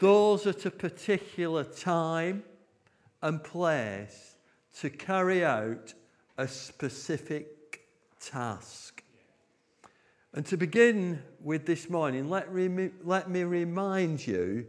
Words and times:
those 0.00 0.46
at 0.46 0.66
a 0.66 0.70
particular 0.70 1.64
time 1.64 2.42
and 3.22 3.42
place 3.42 4.36
to 4.80 4.90
carry 4.90 5.44
out 5.44 5.94
a 6.38 6.46
specific 6.46 7.88
task. 8.20 9.02
And 10.34 10.44
to 10.46 10.56
begin 10.56 11.22
with 11.42 11.64
this 11.64 11.88
morning, 11.88 12.28
let, 12.28 12.52
me, 12.52 12.90
let 13.02 13.30
me 13.30 13.44
remind 13.44 14.26
you 14.26 14.66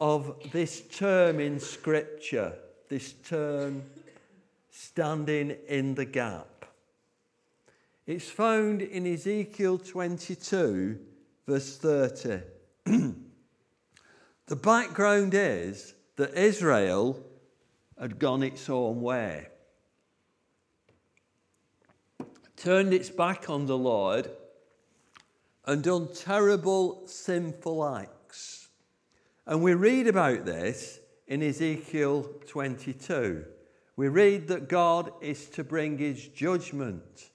of 0.00 0.34
this 0.50 0.80
term 0.80 1.38
in 1.38 1.60
Scripture, 1.60 2.54
this 2.88 3.12
term 3.12 3.84
standing 4.70 5.56
in 5.68 5.94
the 5.94 6.04
gap. 6.04 6.66
It's 8.06 8.28
found 8.28 8.82
in 8.82 9.06
Ezekiel 9.06 9.78
22, 9.78 10.98
verse 11.46 11.76
30. 11.76 12.40
the 14.46 14.56
background 14.56 15.34
is 15.34 15.94
that 16.16 16.34
Israel 16.34 17.22
had 17.98 18.18
gone 18.18 18.42
its 18.42 18.68
own 18.68 19.00
way, 19.00 19.46
turned 22.56 22.92
its 22.92 23.08
back 23.08 23.48
on 23.48 23.66
the 23.66 23.78
Lord, 23.78 24.28
and 25.64 25.82
done 25.82 26.08
terrible 26.14 27.06
sinful 27.06 27.86
acts. 27.96 28.68
And 29.46 29.62
we 29.62 29.74
read 29.74 30.06
about 30.06 30.44
this 30.44 30.98
in 31.26 31.42
Ezekiel 31.42 32.28
22. 32.46 33.44
We 33.96 34.08
read 34.08 34.48
that 34.48 34.68
God 34.68 35.12
is 35.20 35.46
to 35.50 35.64
bring 35.64 35.98
his 35.98 36.26
judgment 36.28 37.30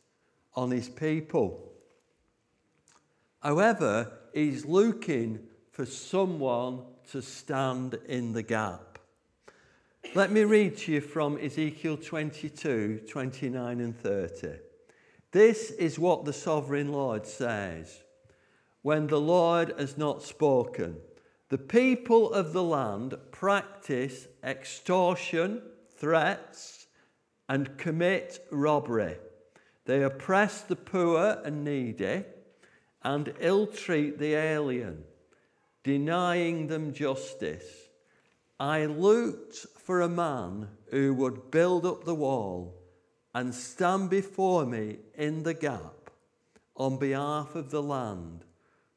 on 0.56 0.72
his 0.72 0.90
people. 0.90 1.72
However, 3.40 4.12
he's 4.34 4.66
looking 4.66 5.40
for 5.72 5.86
someone 5.86 6.82
to 7.12 7.22
stand 7.22 7.98
in 8.08 8.34
the 8.34 8.44
gap. 8.44 9.00
Let 10.16 10.32
me 10.32 10.44
read 10.44 10.78
to 10.78 10.94
you 10.94 11.02
from 11.02 11.38
Ezekiel 11.38 11.98
22 11.98 13.02
29 13.10 13.80
and 13.80 13.98
30. 13.98 14.60
This 15.32 15.72
is 15.72 16.00
what 16.00 16.26
the 16.26 16.34
sovereign 16.34 16.92
Lord 16.92 17.26
says 17.26 18.04
when 18.82 19.08
the 19.08 19.20
Lord 19.20 19.74
has 19.78 19.98
not 19.98 20.24
spoken. 20.24 20.98
The 21.50 21.58
people 21.58 22.32
of 22.32 22.54
the 22.54 22.64
land 22.64 23.16
practice 23.32 24.28
extortion, 24.44 25.62
threats, 25.98 26.88
and 27.50 27.78
commit 27.78 28.46
robbery. 28.52 29.18
They 29.86 30.04
oppress 30.04 30.62
the 30.62 30.76
poor 30.76 31.42
and 31.44 31.64
needy 31.64 32.24
and 33.04 33.34
ill 33.40 33.68
treat 33.68 34.20
the 34.20 34.34
alien, 34.34 35.04
denying 35.88 36.68
them 36.68 36.92
justice. 36.92 37.88
I 38.60 38.88
looked 38.88 39.56
for 39.78 40.02
a 40.02 40.10
man 40.10 40.68
who 40.92 41.14
would 41.14 41.50
build 41.50 41.86
up 41.86 42.04
the 42.04 42.14
wall 42.14 42.76
and 43.34 43.56
stand 43.56 44.10
before 44.10 44.66
me 44.66 44.98
in 45.16 45.44
the 45.44 45.54
gap 45.54 46.12
on 46.76 47.00
behalf 47.00 47.56
of 47.56 47.72
the 47.72 47.82
land 47.82 48.44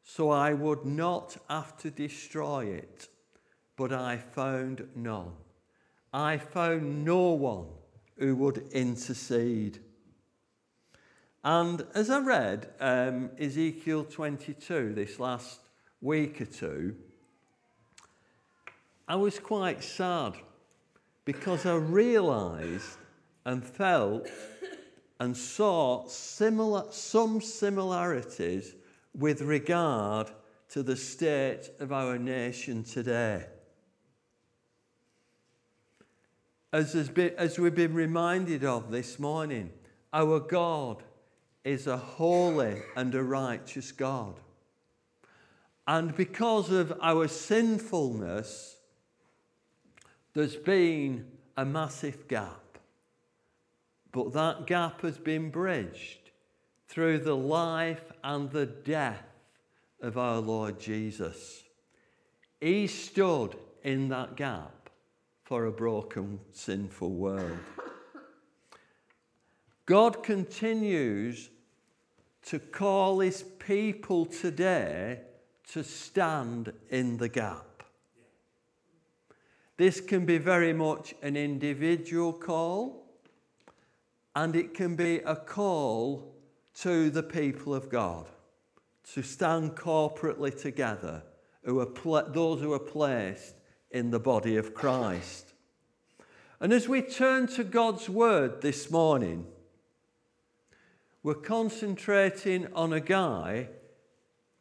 so 0.03 0.31
I 0.31 0.53
would 0.53 0.85
not 0.85 1.37
have 1.49 1.77
to 1.79 1.93
destroy 1.93 2.65
it. 2.67 3.07
But 3.77 3.93
I 3.93 4.17
found 4.17 4.89
none. 4.97 5.35
I 6.13 6.39
found 6.39 7.05
no 7.05 7.31
one 7.31 7.69
who 8.19 8.35
would 8.35 8.67
intercede. 8.73 9.79
And 11.45 11.87
as 11.95 12.11
I 12.11 12.19
read 12.19 12.69
um, 12.81 13.31
Ezekiel 13.39 14.05
22 14.05 14.95
this 14.95 15.21
last 15.21 15.70
week 16.01 16.41
or 16.41 16.47
two, 16.47 16.97
I 19.07 19.17
was 19.17 19.39
quite 19.39 19.83
sad 19.83 20.35
because 21.25 21.67
I 21.67 21.75
realised 21.75 22.97
and 23.45 23.65
felt 23.65 24.29
and 25.19 25.37
saw 25.37 26.07
similar, 26.07 26.85
some 26.91 27.41
similarities 27.41 28.75
with 29.15 29.43
regard 29.43 30.31
to 30.71 30.83
the 30.83 30.97
state 30.97 31.71
of 31.81 31.93
our 31.93 32.19
nation 32.19 32.85
today. 32.85 33.47
As, 36.73 37.09
been, 37.09 37.33
as 37.37 37.59
we've 37.59 37.75
been 37.75 37.95
reminded 37.95 38.65
of 38.65 38.91
this 38.91 39.19
morning, 39.19 39.71
our 40.13 40.39
God 40.39 41.03
is 41.65 41.89
a 41.89 41.97
holy 41.97 42.81
and 42.97 43.15
a 43.15 43.23
righteous 43.23 43.91
God. 43.91 44.39
And 45.91 46.15
because 46.15 46.71
of 46.71 46.97
our 47.03 47.27
sinfulness, 47.27 48.77
there's 50.35 50.55
been 50.55 51.27
a 51.57 51.65
massive 51.65 52.29
gap. 52.29 52.79
But 54.13 54.33
that 54.35 54.69
gap 54.69 55.01
has 55.01 55.19
been 55.19 55.51
bridged 55.51 56.31
through 56.87 57.19
the 57.19 57.35
life 57.35 58.13
and 58.23 58.53
the 58.53 58.67
death 58.67 59.25
of 60.01 60.17
our 60.17 60.39
Lord 60.39 60.79
Jesus. 60.79 61.65
He 62.61 62.87
stood 62.87 63.57
in 63.83 64.11
that 64.11 64.37
gap 64.37 64.91
for 65.43 65.67
a 65.67 65.73
broken, 65.73 66.39
sinful 66.53 67.11
world. 67.11 67.59
God 69.87 70.23
continues 70.23 71.51
to 72.45 72.61
call 72.61 73.19
his 73.19 73.43
people 73.43 74.25
today 74.25 75.23
to 75.73 75.85
stand 75.85 76.73
in 76.89 77.17
the 77.17 77.29
gap. 77.29 77.85
This 79.77 80.01
can 80.01 80.27
be 80.27 80.39
very 80.39 80.73
much 80.73 81.15
an 81.23 81.37
individual 81.37 82.33
call, 82.33 83.07
and 84.35 84.55
it 84.57 84.75
can 84.75 84.97
be 84.97 85.19
a 85.19 85.37
call 85.37 86.35
to 86.81 87.11
the 87.11 87.23
people 87.23 87.75
of 87.75 87.89
God 87.89 88.27
to 89.15 89.23
stand 89.23 89.77
corporately 89.77 90.57
together, 90.59 91.23
who 91.65 91.81
are 91.81 92.31
those 92.31 92.61
who 92.61 92.73
are 92.73 92.79
placed 92.79 93.55
in 93.91 94.11
the 94.11 94.21
body 94.21 94.57
of 94.57 94.75
Christ. 94.75 95.53
And 96.61 96.73
as 96.73 96.89
we 96.89 97.01
turn 97.01 97.47
to 97.49 97.65
God's 97.65 98.09
word 98.09 98.61
this 98.61 98.91
morning, 98.91 99.47
we're 101.23 101.35
concentrating 101.35 102.73
on 102.75 102.93
a 102.93 103.01
guy 103.01 103.69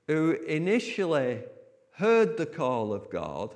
who 0.09 0.31
initially 0.47 1.39
heard 1.91 2.35
the 2.35 2.45
call 2.47 2.93
of 2.93 3.11
God 3.11 3.53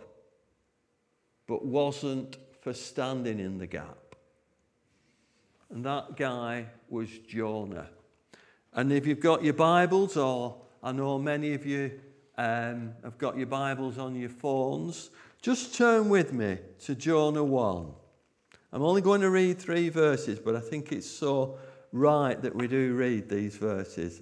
but 1.48 1.66
wasn't 1.66 2.38
for 2.62 2.74
standing 2.74 3.40
in 3.40 3.58
the 3.58 3.66
gap. 3.66 4.16
And 5.72 5.84
that 5.84 6.16
guy 6.16 6.68
was 6.90 7.10
Jonah. 7.28 7.90
And 8.72 8.94
if 8.94 9.08
you've 9.08 9.20
got 9.20 9.44
your 9.44 9.56
Bibles, 9.56 10.16
or 10.16 10.58
I 10.84 10.92
know 10.92 11.18
many 11.18 11.56
of 11.56 11.66
you 11.66 12.00
um, 12.38 12.94
have 13.04 13.18
got 13.18 13.36
your 13.36 13.48
Bibles 13.48 13.98
on 13.98 14.14
your 14.14 14.30
phones, 14.30 15.10
just 15.42 15.74
turn 15.74 16.08
with 16.08 16.34
me 16.34 16.60
to 16.84 16.94
Jonah 16.94 17.44
1. 17.44 17.92
I'm 18.72 18.84
only 18.84 19.02
going 19.02 19.22
to 19.22 19.32
read 19.32 19.58
three 19.58 19.90
verses, 19.90 20.38
but 20.38 20.56
I 20.56 20.60
think 20.60 20.92
it's 20.92 21.10
so 21.10 21.58
right 21.92 22.40
that 22.44 22.56
we 22.56 22.68
do 22.68 22.94
read 22.94 23.28
these 23.28 23.56
verses. 23.56 24.22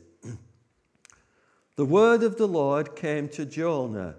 The 1.82 1.86
word 1.86 2.22
of 2.22 2.38
the 2.38 2.48
Lord 2.48 2.96
came 2.96 3.28
to 3.30 3.44
Jonah, 3.44 4.14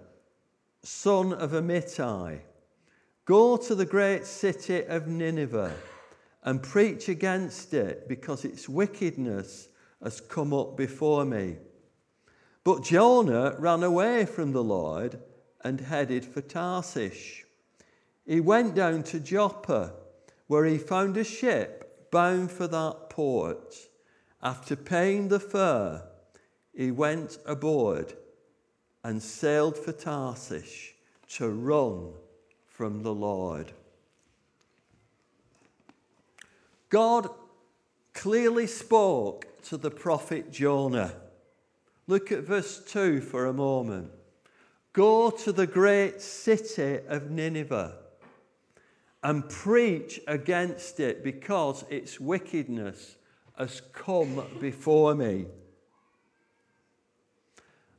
son 0.81 1.31
of 1.31 1.51
Amittai 1.51 2.41
Go 3.23 3.55
to 3.55 3.73
the 3.73 3.85
great 3.85 4.25
city 4.25 4.83
of 4.83 5.07
Nineveh 5.07 5.73
and 6.43 6.61
preach 6.61 7.07
against 7.07 7.73
it 7.73 8.09
because 8.09 8.43
its 8.43 8.67
wickedness 8.67 9.69
has 10.03 10.19
come 10.19 10.53
up 10.53 10.75
before 10.75 11.23
me. 11.23 11.55
But 12.65 12.83
Jonah 12.83 13.55
ran 13.57 13.81
away 13.81 14.25
from 14.25 14.51
the 14.51 14.61
Lord 14.61 15.21
and 15.61 15.79
headed 15.79 16.25
for 16.25 16.41
Tarshish. 16.41 17.45
He 18.25 18.41
went 18.41 18.75
down 18.75 19.03
to 19.03 19.21
Joppa, 19.21 19.93
where 20.47 20.65
he 20.65 20.77
found 20.77 21.15
a 21.15 21.23
ship 21.23 22.11
bound 22.11 22.51
for 22.51 22.67
that 22.67 23.09
port. 23.09 23.73
After 24.41 24.75
paying 24.75 25.29
the 25.29 25.39
fare, 25.39 26.09
he 26.73 26.91
went 26.91 27.37
aboard 27.45 28.13
and 29.03 29.21
sailed 29.21 29.77
for 29.77 29.91
Tarshish 29.91 30.93
to 31.29 31.49
run 31.49 32.13
from 32.67 33.03
the 33.03 33.13
Lord. 33.13 33.71
God 36.89 37.29
clearly 38.13 38.67
spoke 38.67 39.47
to 39.63 39.77
the 39.77 39.91
prophet 39.91 40.51
Jonah. 40.51 41.13
Look 42.07 42.31
at 42.31 42.43
verse 42.43 42.83
2 42.85 43.21
for 43.21 43.45
a 43.45 43.53
moment. 43.53 44.11
Go 44.93 45.31
to 45.31 45.51
the 45.51 45.67
great 45.67 46.21
city 46.21 46.99
of 47.07 47.31
Nineveh 47.31 47.95
and 49.23 49.47
preach 49.49 50.19
against 50.27 50.99
it 50.99 51.23
because 51.23 51.85
its 51.89 52.19
wickedness 52.19 53.15
has 53.57 53.81
come 53.93 54.43
before 54.59 55.15
me. 55.15 55.45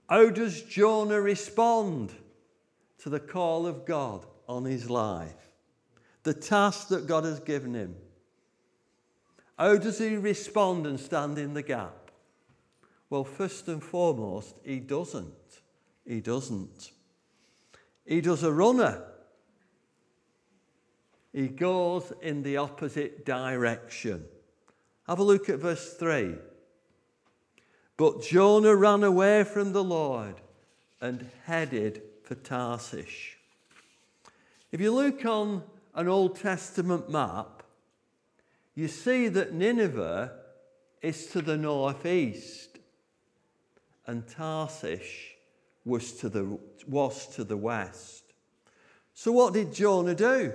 How 0.08 0.30
does 0.30 0.62
Jonah 0.62 1.20
respond 1.20 2.12
to 2.98 3.10
the 3.10 3.20
call 3.20 3.66
of 3.66 3.86
God 3.86 4.26
on 4.48 4.64
his 4.64 4.90
life, 4.90 5.50
the 6.22 6.34
task 6.34 6.88
that 6.88 7.06
God 7.06 7.24
has 7.24 7.40
given 7.40 7.74
him, 7.74 7.96
how 9.58 9.76
does 9.76 9.98
he 9.98 10.16
respond 10.16 10.86
and 10.86 10.98
stand 10.98 11.38
in 11.38 11.54
the 11.54 11.62
gap? 11.62 12.10
Well, 13.08 13.24
first 13.24 13.68
and 13.68 13.82
foremost, 13.82 14.56
he 14.64 14.80
doesn't. 14.80 15.32
He 16.04 16.20
doesn't. 16.20 16.90
He 18.04 18.20
does 18.20 18.42
a 18.42 18.52
runner. 18.52 19.04
He 21.32 21.48
goes 21.48 22.12
in 22.20 22.42
the 22.42 22.56
opposite 22.56 23.24
direction. 23.24 24.24
Have 25.06 25.18
a 25.20 25.24
look 25.24 25.48
at 25.48 25.58
verse 25.58 25.94
3. 25.94 26.34
But 27.96 28.22
Jonah 28.22 28.74
ran 28.74 29.04
away 29.04 29.44
from 29.44 29.72
the 29.72 29.84
Lord 29.84 30.34
and 31.00 31.30
headed 31.44 32.02
for 32.24 32.34
Tarshish. 32.34 33.36
If 34.72 34.80
you 34.80 34.92
look 34.92 35.24
on 35.24 35.62
an 35.94 36.08
Old 36.08 36.36
Testament 36.36 37.08
map, 37.08 37.62
you 38.74 38.88
see 38.88 39.28
that 39.28 39.54
Nineveh 39.54 40.32
is 41.00 41.26
to 41.28 41.42
the 41.42 41.56
northeast 41.56 42.78
and 44.06 44.26
Tarshish 44.26 45.36
was 45.84 46.12
to 46.14 46.28
the, 46.28 46.58
was 46.88 47.26
to 47.36 47.44
the 47.44 47.56
west. 47.56 48.24
So, 49.12 49.30
what 49.30 49.54
did 49.54 49.72
Jonah 49.72 50.14
do? 50.14 50.54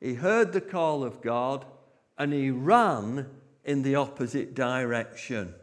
He 0.00 0.14
heard 0.14 0.52
the 0.52 0.60
call 0.60 1.04
of 1.04 1.20
God 1.20 1.64
and 2.16 2.32
he 2.32 2.50
ran 2.50 3.26
in 3.64 3.82
the 3.82 3.94
opposite 3.94 4.54
direction 4.54 5.54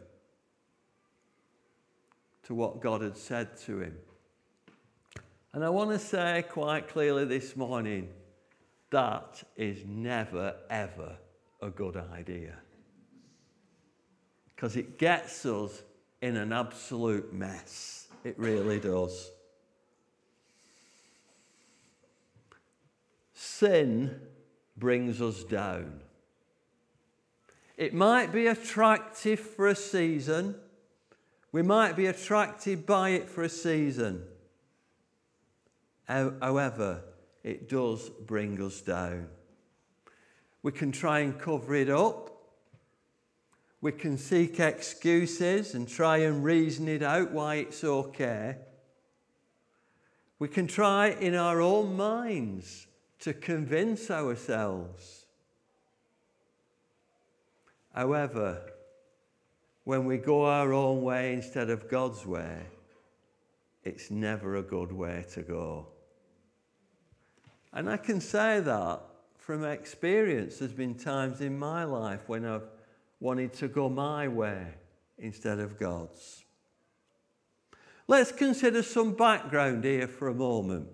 to 2.46 2.54
what 2.54 2.80
God 2.80 3.02
had 3.02 3.16
said 3.16 3.56
to 3.66 3.80
him. 3.80 3.96
And 5.52 5.64
I 5.64 5.70
want 5.70 5.90
to 5.90 5.98
say 5.98 6.44
quite 6.48 6.88
clearly 6.88 7.24
this 7.24 7.56
morning 7.56 8.08
that 8.90 9.42
is 9.56 9.84
never, 9.84 10.54
ever 10.70 11.16
a 11.60 11.70
good 11.70 11.96
idea. 11.96 12.54
Because 14.54 14.76
it 14.76 14.98
gets 14.98 15.44
us 15.44 15.82
in 16.22 16.36
an 16.36 16.52
absolute 16.52 17.32
mess. 17.32 18.08
It 18.22 18.38
really 18.38 18.78
does. 18.78 19.30
Sin 23.34 24.20
brings 24.76 25.20
us 25.20 25.42
down. 25.44 26.00
It 27.76 27.92
might 27.92 28.32
be 28.32 28.46
attractive 28.46 29.40
for 29.40 29.66
a 29.66 29.76
season. 29.76 30.54
We 31.56 31.62
might 31.62 31.96
be 31.96 32.04
attracted 32.04 32.84
by 32.84 33.08
it 33.12 33.30
for 33.30 33.42
a 33.42 33.48
season. 33.48 34.22
However, 36.06 37.02
it 37.42 37.66
does 37.66 38.10
bring 38.10 38.60
us 38.60 38.82
down. 38.82 39.28
We 40.62 40.72
can 40.72 40.92
try 40.92 41.20
and 41.20 41.40
cover 41.40 41.74
it 41.74 41.88
up. 41.88 42.28
We 43.80 43.92
can 43.92 44.18
seek 44.18 44.60
excuses 44.60 45.74
and 45.74 45.88
try 45.88 46.18
and 46.18 46.44
reason 46.44 46.88
it 46.88 47.02
out 47.02 47.32
why 47.32 47.54
it's 47.54 47.82
okay. 47.82 48.56
We 50.38 50.48
can 50.48 50.66
try 50.66 51.08
in 51.08 51.34
our 51.34 51.62
own 51.62 51.96
minds 51.96 52.86
to 53.20 53.32
convince 53.32 54.10
ourselves. 54.10 55.24
However, 57.94 58.60
when 59.86 60.04
we 60.04 60.16
go 60.16 60.44
our 60.44 60.72
own 60.72 61.00
way 61.00 61.32
instead 61.32 61.70
of 61.70 61.88
God's 61.88 62.26
way, 62.26 62.58
it's 63.84 64.10
never 64.10 64.56
a 64.56 64.62
good 64.62 64.90
way 64.90 65.24
to 65.32 65.42
go. 65.42 65.86
And 67.72 67.88
I 67.88 67.96
can 67.96 68.20
say 68.20 68.58
that 68.58 69.00
from 69.38 69.62
experience. 69.62 70.58
There's 70.58 70.72
been 70.72 70.96
times 70.96 71.40
in 71.40 71.56
my 71.56 71.84
life 71.84 72.22
when 72.26 72.44
I've 72.44 72.68
wanted 73.20 73.52
to 73.54 73.68
go 73.68 73.88
my 73.88 74.26
way 74.26 74.66
instead 75.18 75.60
of 75.60 75.78
God's. 75.78 76.44
Let's 78.08 78.32
consider 78.32 78.82
some 78.82 79.12
background 79.12 79.84
here 79.84 80.08
for 80.08 80.26
a 80.26 80.34
moment. 80.34 80.88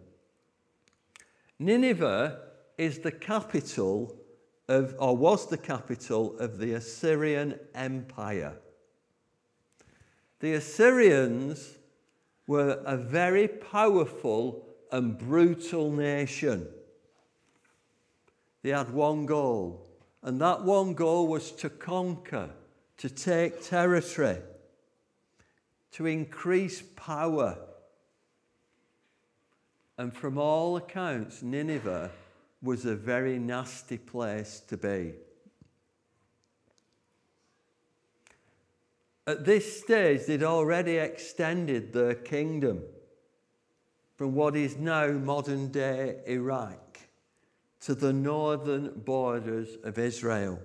Nineveh 1.59 2.41
is 2.77 2.99
the 2.99 3.13
capital 3.13 4.15
of, 4.69 4.95
or 4.99 5.17
was 5.17 5.49
the 5.49 5.57
capital 5.57 6.39
of 6.39 6.59
the 6.59 6.75
Assyrian 6.75 7.59
Empire. 7.75 8.59
The 10.43 10.53
Assyrians 10.53 11.79
were 12.47 12.83
a 12.85 12.99
very 12.99 13.49
powerful 13.49 14.67
and 14.91 15.17
brutal 15.17 15.91
nation. 15.91 16.69
They 18.63 18.71
had 18.71 18.91
one 18.93 19.25
goal, 19.25 19.89
and 20.23 20.39
that 20.43 20.63
one 20.63 20.93
goal 20.93 21.27
was 21.29 21.51
to 21.53 21.71
conquer, 21.71 22.51
to 22.99 23.09
take 23.09 23.65
territory, 23.65 24.37
to 25.93 26.05
increase 26.05 26.83
power 26.95 27.57
and 29.99 30.13
from 30.13 30.39
all 30.39 30.77
accounts, 30.77 31.43
Nineveh 31.43 32.11
was 32.61 32.85
a 32.87 32.97
very 32.97 33.39
nasty 33.39 33.99
place 33.99 34.61
to 34.67 34.77
be. 34.77 35.15
At 39.27 39.45
this 39.45 39.81
stage, 39.81 40.27
they'd 40.27 40.43
already 40.43 40.97
extended 40.97 41.93
their 41.93 42.15
kingdom 42.15 42.83
from 44.17 44.35
what 44.35 44.57
is 44.57 44.77
now 44.77 45.09
modern 45.13 45.69
day 45.69 46.21
Iraq 46.27 46.99
to 47.81 47.95
the 47.95 48.13
northern 48.13 49.01
borders 49.05 49.77
of 49.85 49.99
Israel. 49.99 50.61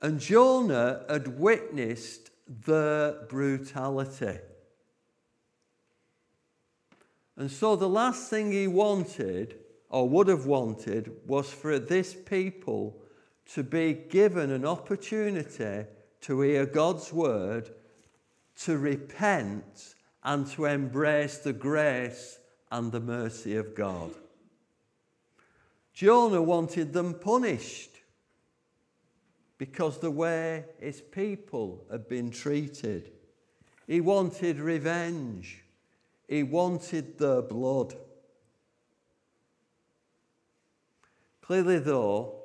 And 0.00 0.20
Jonah 0.20 1.04
had 1.08 1.38
witnessed 1.38 2.30
the 2.64 3.26
brutality. 3.28 4.38
And 7.36 7.50
so 7.50 7.76
the 7.76 7.88
last 7.88 8.28
thing 8.28 8.52
he 8.52 8.66
wanted, 8.66 9.58
or 9.88 10.08
would 10.08 10.28
have 10.28 10.46
wanted, 10.46 11.12
was 11.26 11.50
for 11.52 11.78
this 11.78 12.14
people 12.14 13.00
to 13.54 13.62
be 13.62 13.94
given 13.94 14.50
an 14.50 14.64
opportunity 14.64 15.86
to 16.22 16.40
hear 16.40 16.66
God's 16.66 17.12
word, 17.12 17.70
to 18.60 18.78
repent, 18.78 19.94
and 20.24 20.46
to 20.48 20.66
embrace 20.66 21.38
the 21.38 21.52
grace 21.52 22.38
and 22.70 22.90
the 22.90 23.00
mercy 23.00 23.56
of 23.56 23.74
God. 23.74 24.12
Jonah 25.92 26.42
wanted 26.42 26.92
them 26.92 27.14
punished 27.14 27.90
because 29.58 29.98
the 29.98 30.10
way 30.10 30.64
his 30.80 31.00
people 31.00 31.84
had 31.90 32.08
been 32.08 32.30
treated. 32.30 33.12
He 33.86 34.00
wanted 34.00 34.58
revenge. 34.58 35.64
He 36.28 36.42
wanted 36.42 37.18
their 37.18 37.42
blood. 37.42 37.94
Clearly, 41.42 41.78
though, 41.80 42.41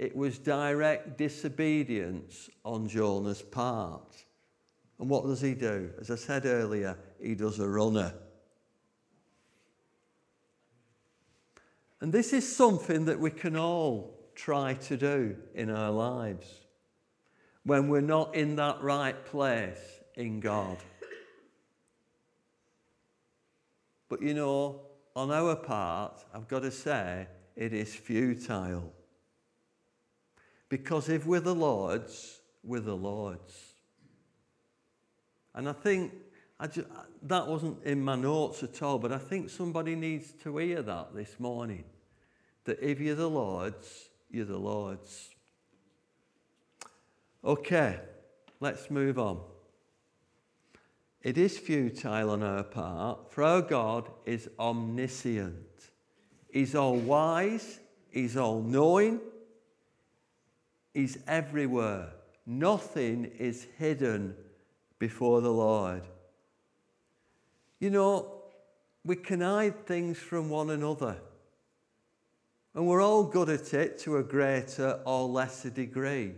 it 0.00 0.16
was 0.16 0.38
direct 0.38 1.18
disobedience 1.18 2.48
on 2.64 2.88
Jonah's 2.88 3.42
part. 3.42 4.24
And 4.98 5.10
what 5.10 5.24
does 5.24 5.42
he 5.42 5.52
do? 5.52 5.90
As 6.00 6.10
I 6.10 6.14
said 6.14 6.46
earlier, 6.46 6.96
he 7.22 7.34
does 7.34 7.60
a 7.60 7.68
runner. 7.68 8.14
And 12.00 12.10
this 12.10 12.32
is 12.32 12.56
something 12.56 13.04
that 13.04 13.20
we 13.20 13.30
can 13.30 13.58
all 13.58 14.18
try 14.34 14.72
to 14.72 14.96
do 14.96 15.36
in 15.54 15.68
our 15.68 15.90
lives 15.90 16.48
when 17.64 17.90
we're 17.90 18.00
not 18.00 18.34
in 18.34 18.56
that 18.56 18.80
right 18.80 19.22
place 19.26 20.00
in 20.16 20.40
God. 20.40 20.78
But 24.08 24.22
you 24.22 24.32
know, 24.32 24.80
on 25.14 25.30
our 25.30 25.56
part, 25.56 26.24
I've 26.34 26.48
got 26.48 26.62
to 26.62 26.70
say, 26.70 27.26
it 27.54 27.74
is 27.74 27.94
futile. 27.94 28.94
Because 30.70 31.10
if 31.10 31.26
we're 31.26 31.40
the 31.40 31.54
Lord's, 31.54 32.40
we're 32.64 32.80
the 32.80 32.96
Lord's. 32.96 33.74
And 35.54 35.68
I 35.68 35.72
think 35.72 36.12
I 36.58 36.68
just, 36.68 36.86
that 37.22 37.46
wasn't 37.46 37.82
in 37.84 38.02
my 38.02 38.16
notes 38.16 38.62
at 38.62 38.82
all, 38.82 38.98
but 38.98 39.12
I 39.12 39.18
think 39.18 39.50
somebody 39.50 39.94
needs 39.96 40.32
to 40.44 40.56
hear 40.58 40.80
that 40.80 41.14
this 41.14 41.40
morning. 41.40 41.84
That 42.64 42.80
if 42.80 43.00
you're 43.00 43.16
the 43.16 43.28
Lord's, 43.28 44.10
you're 44.30 44.44
the 44.44 44.58
Lord's. 44.58 45.30
Okay, 47.44 47.98
let's 48.60 48.90
move 48.90 49.18
on. 49.18 49.40
It 51.22 51.36
is 51.36 51.58
futile 51.58 52.30
on 52.30 52.42
our 52.42 52.62
part, 52.62 53.32
for 53.32 53.42
our 53.42 53.62
God 53.62 54.08
is 54.24 54.48
omniscient. 54.58 55.56
He's 56.50 56.74
all 56.74 56.96
wise, 56.96 57.80
He's 58.10 58.36
all 58.36 58.62
knowing, 58.62 59.20
He's 60.94 61.18
everywhere. 61.26 62.08
Nothing 62.46 63.30
is 63.38 63.66
hidden 63.78 64.34
before 64.98 65.40
the 65.40 65.52
Lord. 65.52 66.02
You 67.78 67.90
know, 67.90 68.42
we 69.04 69.16
can 69.16 69.40
hide 69.40 69.86
things 69.86 70.18
from 70.18 70.50
one 70.50 70.70
another. 70.70 71.16
And 72.74 72.86
we're 72.86 73.02
all 73.02 73.24
good 73.24 73.48
at 73.48 73.74
it 73.74 73.98
to 74.00 74.18
a 74.18 74.22
greater 74.22 75.00
or 75.04 75.26
lesser 75.28 75.70
degree. 75.70 76.32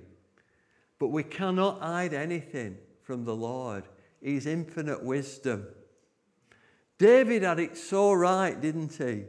But 0.99 1.09
we 1.09 1.25
cannot 1.25 1.81
hide 1.81 2.15
anything 2.15 2.79
from 3.03 3.25
the 3.25 3.35
Lord. 3.35 3.85
He's 4.23 4.47
infinite 4.47 5.03
wisdom. 5.03 5.67
David 6.99 7.43
had 7.43 7.59
it 7.59 7.77
so 7.77 8.13
right, 8.13 8.59
didn't 8.59 8.95
he? 8.95 9.25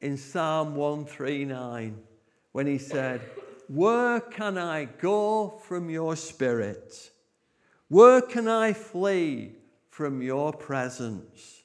In 0.00 0.16
Psalm 0.16 0.74
139, 0.74 1.96
when 2.52 2.66
he 2.66 2.78
said, 2.78 3.20
Where 3.68 4.20
can 4.20 4.58
I 4.58 4.84
go 4.84 5.60
from 5.64 5.90
your 5.90 6.16
spirit? 6.16 7.10
Where 7.88 8.20
can 8.20 8.48
I 8.48 8.72
flee 8.72 9.52
from 9.90 10.22
your 10.22 10.52
presence? 10.52 11.62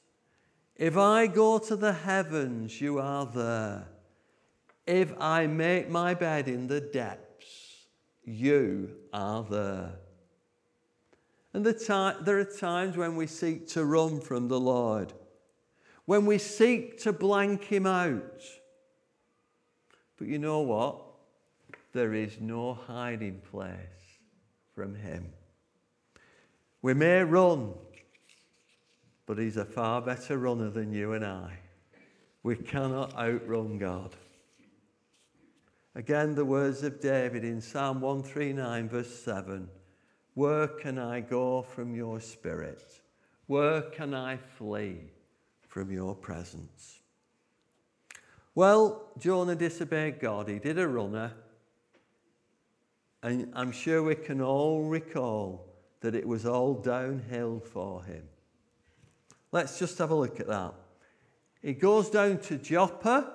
If 0.76 0.96
I 0.96 1.28
go 1.28 1.60
to 1.60 1.76
the 1.76 1.94
heavens, 1.94 2.80
you 2.80 3.00
are 3.00 3.26
there. 3.26 3.88
If 4.88 5.14
I 5.20 5.46
make 5.48 5.90
my 5.90 6.14
bed 6.14 6.48
in 6.48 6.68
the 6.68 6.82
depths, 6.82 7.88
you 8.24 8.92
are 9.12 9.44
there. 9.44 9.92
And 11.54 11.66
the 11.66 12.16
there 12.22 12.40
are 12.40 12.46
times 12.46 12.96
when 12.96 13.16
we 13.16 13.28
seek 13.28 13.68
to 13.70 13.84
run 13.84 14.22
from 14.22 14.48
the 14.48 14.60
Lord, 14.60 15.14
when 16.06 16.26
we 16.26 16.38
seek 16.38 17.00
to 17.02 17.12
blank 17.12 17.64
Him 17.64 17.86
out. 17.86 18.42
But 20.18 20.28
you 20.28 20.38
know 20.38 20.62
what? 20.62 21.09
There 21.94 22.14
is 22.14 22.40
no 22.40 22.74
hiding 22.74 23.42
place 23.52 23.78
from 24.76 24.96
Him. 24.96 25.28
We 26.82 26.94
may 26.94 27.24
run, 27.24 27.74
but 29.26 29.38
He's 29.38 29.58
a 29.58 29.66
far 29.66 30.02
better 30.02 30.38
runner 30.38 30.70
than 30.70 30.94
you 30.94 31.14
and 31.14 31.26
I. 31.26 31.52
We 32.44 32.56
cannot 32.56 33.16
outrun 33.16 33.78
God. 33.78 34.16
Again, 35.96 36.36
the 36.36 36.46
words 36.46 36.84
of 36.84 37.02
David 37.02 37.44
in 37.44 37.60
Psalm 37.60 38.00
139, 38.02 38.88
verse 38.90 39.14
7 39.22 39.68
Where 40.36 40.68
can 40.68 40.98
I 40.98 41.20
go 41.20 41.62
from 41.62 41.96
your 41.96 42.20
spirit? 42.20 43.02
Where 43.48 43.82
can 43.82 44.14
I 44.14 44.38
flee 44.38 45.00
from 45.68 45.92
your 45.92 46.16
presence? 46.16 47.00
Well, 48.56 49.12
Jonah 49.18 49.56
disobeyed 49.56 50.20
God. 50.20 50.48
He 50.48 50.60
did 50.60 50.78
a 50.78 50.88
runner. 50.88 51.34
And 53.22 53.52
I'm 53.54 53.72
sure 53.72 54.02
we 54.02 54.16
can 54.16 54.42
all 54.42 54.84
recall 54.84 55.68
that 56.02 56.16
it 56.16 56.28
was 56.28 56.46
all 56.46 56.76
downhill 56.76 57.60
for 57.60 58.04
him. 58.04 58.24
Let's 59.52 59.80
just 59.80 59.98
have 59.98 60.12
a 60.12 60.16
look 60.16 60.40
at 60.40 60.48
that. 60.48 60.74
He 61.62 61.74
goes 61.74 62.10
down 62.10 62.38
to 62.42 62.58
Joppa 62.58 63.34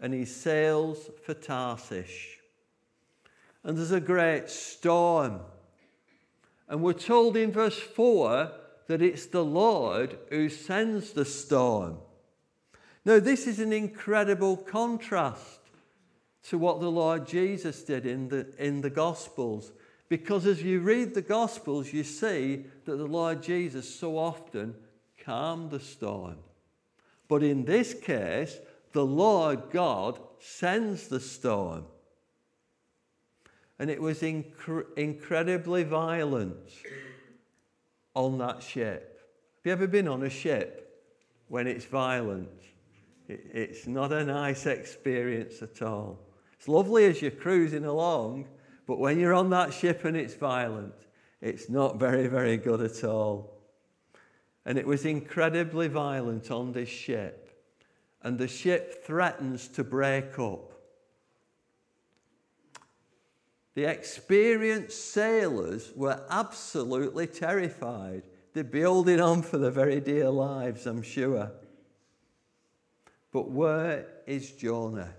and 0.00 0.14
he 0.14 0.24
sails 0.24 1.10
for 1.24 1.34
Tarshish. 1.34 2.38
And 3.62 3.76
there's 3.76 3.92
a 3.92 4.00
great 4.00 4.48
storm. 4.48 5.40
And 6.68 6.82
we're 6.82 6.94
told 6.94 7.36
in 7.36 7.52
verse 7.52 7.78
4 7.78 8.50
that 8.88 9.02
it's 9.02 9.26
the 9.26 9.44
Lord 9.44 10.18
who 10.30 10.48
sends 10.48 11.12
the 11.12 11.24
storm. 11.24 11.98
Now, 13.04 13.18
this 13.18 13.46
is 13.46 13.58
an 13.58 13.72
incredible 13.72 14.56
contrast 14.56 15.60
to 16.48 16.58
what 16.58 16.80
the 16.80 16.90
Lord 16.90 17.26
Jesus 17.26 17.82
did 17.82 18.06
in 18.06 18.28
the, 18.28 18.46
in 18.58 18.80
the 18.80 18.90
Gospels. 18.90 19.72
Because 20.08 20.46
as 20.46 20.62
you 20.62 20.80
read 20.80 21.14
the 21.14 21.22
Gospels, 21.22 21.92
you 21.92 22.04
see 22.04 22.64
that 22.84 22.96
the 22.96 23.06
Lord 23.06 23.42
Jesus 23.42 23.92
so 23.92 24.18
often 24.18 24.74
calmed 25.24 25.70
the 25.70 25.80
storm. 25.80 26.36
But 27.28 27.42
in 27.42 27.64
this 27.64 27.94
case, 27.94 28.58
the 28.92 29.06
Lord 29.06 29.70
God 29.70 30.20
sends 30.38 31.08
the 31.08 31.20
storm. 31.20 31.86
And 33.78 33.90
it 33.90 34.02
was 34.02 34.20
incre- 34.20 34.86
incredibly 34.96 35.82
violent 35.82 36.70
on 38.14 38.38
that 38.38 38.62
ship. 38.62 39.20
Have 39.56 39.66
you 39.66 39.72
ever 39.72 39.86
been 39.86 40.08
on 40.08 40.24
a 40.24 40.30
ship 40.30 41.02
when 41.48 41.66
it's 41.66 41.84
violent? 41.84 42.48
It, 43.28 43.46
it's 43.52 43.86
not 43.86 44.12
a 44.12 44.24
nice 44.24 44.66
experience 44.66 45.62
at 45.62 45.80
all. 45.82 46.18
It's 46.62 46.68
lovely 46.68 47.06
as 47.06 47.20
you're 47.20 47.32
cruising 47.32 47.84
along, 47.84 48.46
but 48.86 49.00
when 49.00 49.18
you're 49.18 49.34
on 49.34 49.50
that 49.50 49.74
ship 49.74 50.04
and 50.04 50.16
it's 50.16 50.36
violent, 50.36 50.94
it's 51.40 51.68
not 51.68 51.98
very, 51.98 52.28
very 52.28 52.56
good 52.56 52.80
at 52.80 53.02
all. 53.02 53.58
And 54.64 54.78
it 54.78 54.86
was 54.86 55.04
incredibly 55.04 55.88
violent 55.88 56.52
on 56.52 56.70
this 56.70 56.88
ship. 56.88 57.60
And 58.22 58.38
the 58.38 58.46
ship 58.46 59.04
threatens 59.04 59.66
to 59.70 59.82
break 59.82 60.38
up. 60.38 60.72
The 63.74 63.86
experienced 63.86 65.12
sailors 65.12 65.92
were 65.96 66.24
absolutely 66.30 67.26
terrified. 67.26 68.22
They'd 68.52 68.70
be 68.70 68.82
holding 68.82 69.20
on 69.20 69.42
for 69.42 69.58
their 69.58 69.72
very 69.72 69.98
dear 69.98 70.30
lives, 70.30 70.86
I'm 70.86 71.02
sure. 71.02 71.50
But 73.32 73.50
where 73.50 74.06
is 74.28 74.52
Jonah? 74.52 75.14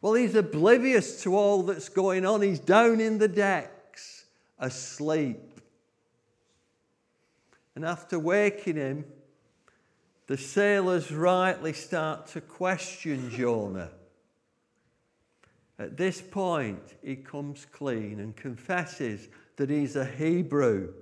Well, 0.00 0.14
he's 0.14 0.34
oblivious 0.34 1.22
to 1.22 1.36
all 1.36 1.62
that's 1.62 1.88
going 1.88 2.24
on. 2.24 2.42
He's 2.42 2.58
down 2.58 3.00
in 3.00 3.18
the 3.18 3.28
decks, 3.28 4.24
asleep. 4.58 5.60
And 7.74 7.84
after 7.84 8.18
waking 8.18 8.76
him, 8.76 9.04
the 10.26 10.38
sailors 10.38 11.10
rightly 11.10 11.72
start 11.72 12.28
to 12.28 12.40
question 12.40 13.30
Jonah. 13.30 13.90
At 15.78 15.96
this 15.96 16.20
point, 16.20 16.94
he 17.02 17.16
comes 17.16 17.66
clean 17.72 18.20
and 18.20 18.36
confesses 18.36 19.28
that 19.56 19.70
he's 19.70 19.96
a 19.96 20.04
Hebrew 20.04 20.92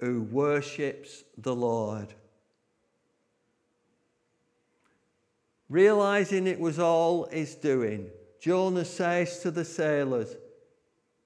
who 0.00 0.22
worships 0.22 1.24
the 1.36 1.54
Lord. 1.54 2.14
Realizing 5.68 6.46
it 6.46 6.60
was 6.60 6.78
all 6.78 7.28
his 7.30 7.54
doing, 7.54 8.10
Jonah 8.40 8.84
says 8.84 9.40
to 9.40 9.50
the 9.50 9.64
sailors, 9.64 10.36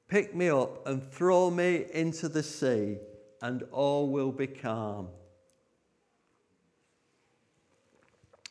Pick 0.08 0.34
me 0.34 0.50
up 0.50 0.86
and 0.86 1.02
throw 1.02 1.50
me 1.50 1.86
into 1.92 2.28
the 2.28 2.42
sea, 2.42 2.98
and 3.40 3.62
all 3.72 4.10
will 4.10 4.32
be 4.32 4.46
calm. 4.46 5.08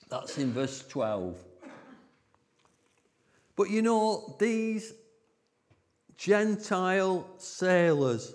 That's 0.09 0.37
in 0.37 0.51
verse 0.51 0.83
12. 0.87 1.37
But 3.55 3.69
you 3.69 3.81
know, 3.81 4.35
these 4.39 4.93
Gentile 6.17 7.27
sailors 7.37 8.33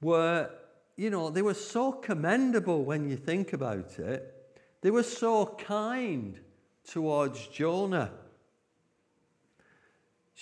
were, 0.00 0.50
you 0.96 1.10
know, 1.10 1.30
they 1.30 1.42
were 1.42 1.54
so 1.54 1.92
commendable 1.92 2.84
when 2.84 3.08
you 3.08 3.16
think 3.16 3.52
about 3.52 3.98
it. 3.98 4.34
They 4.82 4.90
were 4.90 5.02
so 5.02 5.46
kind 5.58 6.38
towards 6.86 7.46
Jonah. 7.48 8.10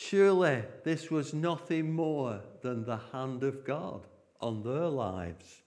Surely 0.08 0.62
this 0.82 1.10
was 1.10 1.32
nothing 1.32 1.92
more 1.92 2.40
than 2.60 2.84
the 2.84 3.00
hand 3.12 3.42
of 3.42 3.64
God 3.64 4.06
on 4.38 4.62
their 4.62 4.88
lives. 4.88 5.62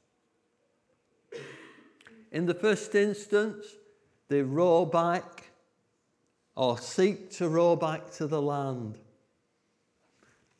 In 2.31 2.45
the 2.45 2.53
first 2.53 2.93
instance, 2.93 3.65
they 4.27 4.43
row 4.43 4.85
back 4.85 5.49
or 6.55 6.77
seek 6.77 7.31
to 7.37 7.49
row 7.49 7.75
back 7.75 8.11
to 8.11 8.27
the 8.27 8.41
land. 8.41 8.99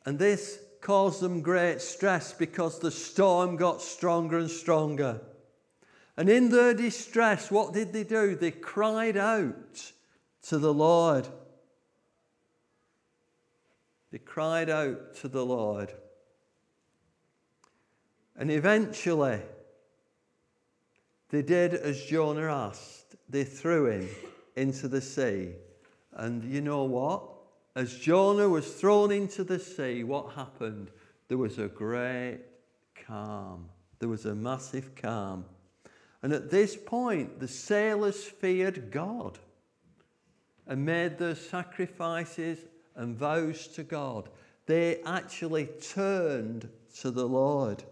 And 0.04 0.18
this 0.18 0.58
caused 0.80 1.20
them 1.20 1.40
great 1.40 1.80
stress 1.80 2.32
because 2.32 2.80
the 2.80 2.90
storm 2.90 3.56
got 3.56 3.80
stronger 3.80 4.38
and 4.38 4.50
stronger. 4.50 5.20
And 6.16 6.28
in 6.28 6.48
their 6.48 6.74
distress, 6.74 7.48
what 7.48 7.74
did 7.74 7.92
they 7.92 8.04
do? 8.04 8.34
They 8.34 8.50
cried 8.50 9.16
out 9.16 9.92
to 10.48 10.58
the 10.58 10.74
Lord. 10.74 11.28
They 14.10 14.18
cried 14.18 14.70
out 14.70 15.14
to 15.16 15.28
the 15.28 15.44
Lord. 15.44 15.92
And 18.36 18.50
eventually, 18.50 19.40
they 21.30 21.42
did 21.42 21.74
as 21.74 22.02
Jonah 22.04 22.50
asked. 22.52 23.16
They 23.28 23.44
threw 23.44 23.86
him 23.86 24.08
into 24.56 24.88
the 24.88 25.00
sea. 25.00 25.52
And 26.12 26.44
you 26.44 26.60
know 26.60 26.84
what? 26.84 27.22
As 27.76 27.98
Jonah 27.98 28.48
was 28.48 28.74
thrown 28.74 29.12
into 29.12 29.44
the 29.44 29.58
sea, 29.58 30.04
what 30.04 30.32
happened? 30.32 30.90
There 31.28 31.38
was 31.38 31.58
a 31.58 31.68
great 31.68 32.40
calm. 33.06 33.68
There 33.98 34.08
was 34.08 34.24
a 34.24 34.34
massive 34.34 34.94
calm. 34.94 35.44
And 36.22 36.32
at 36.32 36.50
this 36.50 36.76
point, 36.76 37.38
the 37.38 37.48
sailors 37.48 38.24
feared 38.24 38.90
God 38.90 39.38
and 40.66 40.84
made 40.84 41.18
their 41.18 41.34
sacrifices 41.34 42.58
and 42.98 43.16
vows 43.16 43.68
to 43.68 43.84
God, 43.84 44.28
they 44.66 45.00
actually 45.06 45.66
turned 45.66 46.68
to 47.00 47.10
the 47.10 47.26
Lord. 47.26 47.84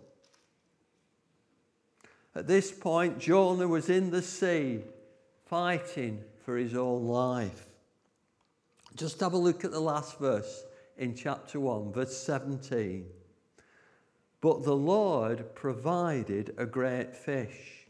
At 2.35 2.47
this 2.47 2.71
point, 2.71 3.19
Jonah 3.19 3.69
was 3.69 3.89
in 3.89 4.11
the 4.11 4.21
sea 4.21 4.81
fighting 5.47 6.23
for 6.45 6.57
his 6.59 6.75
own 6.75 7.07
life. 7.07 7.67
Just 8.97 9.21
have 9.21 9.33
a 9.33 9.39
look 9.39 9.65
at 9.65 9.71
the 9.71 9.81
last 9.81 10.19
verse 10.19 10.65
in 10.99 11.15
chapter 11.15 11.61
1, 11.61 11.93
verse 11.93 12.17
17. 12.17 13.07
But 14.41 14.65
the 14.65 14.77
Lord 14.77 15.55
provided 15.55 16.53
a 16.59 16.67
great 16.67 17.15
fish 17.15 17.87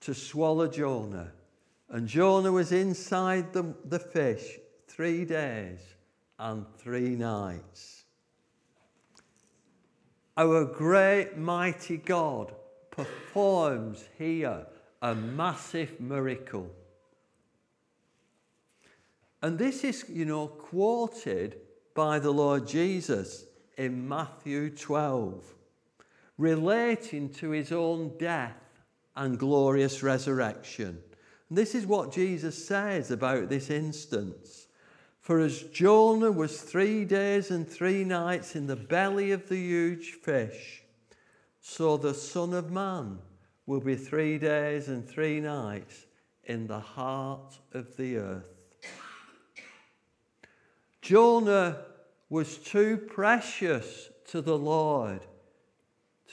to 0.00 0.14
swallow 0.14 0.66
Jonah, 0.66 1.32
and 1.88 2.08
Jonah 2.08 2.52
was 2.52 2.72
inside 2.72 3.52
the, 3.52 3.74
the 3.84 3.98
fish 3.98 4.58
three 4.88 5.24
days 5.24 5.95
and 6.38 6.66
three 6.78 7.16
nights. 7.16 8.04
Our 10.36 10.64
great 10.64 11.36
mighty 11.38 11.96
God 11.96 12.54
performs 12.90 14.04
here 14.18 14.66
a 15.00 15.14
massive 15.14 16.00
miracle. 16.00 16.70
And 19.42 19.58
this 19.58 19.84
is, 19.84 20.04
you 20.08 20.24
know, 20.24 20.48
quoted 20.48 21.58
by 21.94 22.18
the 22.18 22.32
Lord 22.32 22.66
Jesus 22.66 23.44
in 23.78 24.08
Matthew 24.08 24.70
12, 24.70 25.44
relating 26.38 27.28
to 27.34 27.50
his 27.50 27.72
own 27.72 28.16
death 28.18 28.82
and 29.14 29.38
glorious 29.38 30.02
resurrection. 30.02 30.98
And 31.48 31.58
this 31.58 31.74
is 31.74 31.86
what 31.86 32.12
Jesus 32.12 32.66
says 32.66 33.10
about 33.10 33.48
this 33.48 33.70
instance. 33.70 34.66
For 35.26 35.40
as 35.40 35.64
Jonah 35.64 36.30
was 36.30 36.62
three 36.62 37.04
days 37.04 37.50
and 37.50 37.68
three 37.68 38.04
nights 38.04 38.54
in 38.54 38.68
the 38.68 38.76
belly 38.76 39.32
of 39.32 39.48
the 39.48 39.56
huge 39.56 40.12
fish, 40.12 40.84
so 41.60 41.96
the 41.96 42.14
Son 42.14 42.54
of 42.54 42.70
Man 42.70 43.18
will 43.66 43.80
be 43.80 43.96
three 43.96 44.38
days 44.38 44.86
and 44.86 45.04
three 45.04 45.40
nights 45.40 46.06
in 46.44 46.68
the 46.68 46.78
heart 46.78 47.58
of 47.72 47.96
the 47.96 48.18
earth. 48.18 48.44
Jonah 51.02 51.86
was 52.30 52.58
too 52.58 52.96
precious 52.96 54.10
to 54.28 54.40
the 54.40 54.56
Lord 54.56 55.26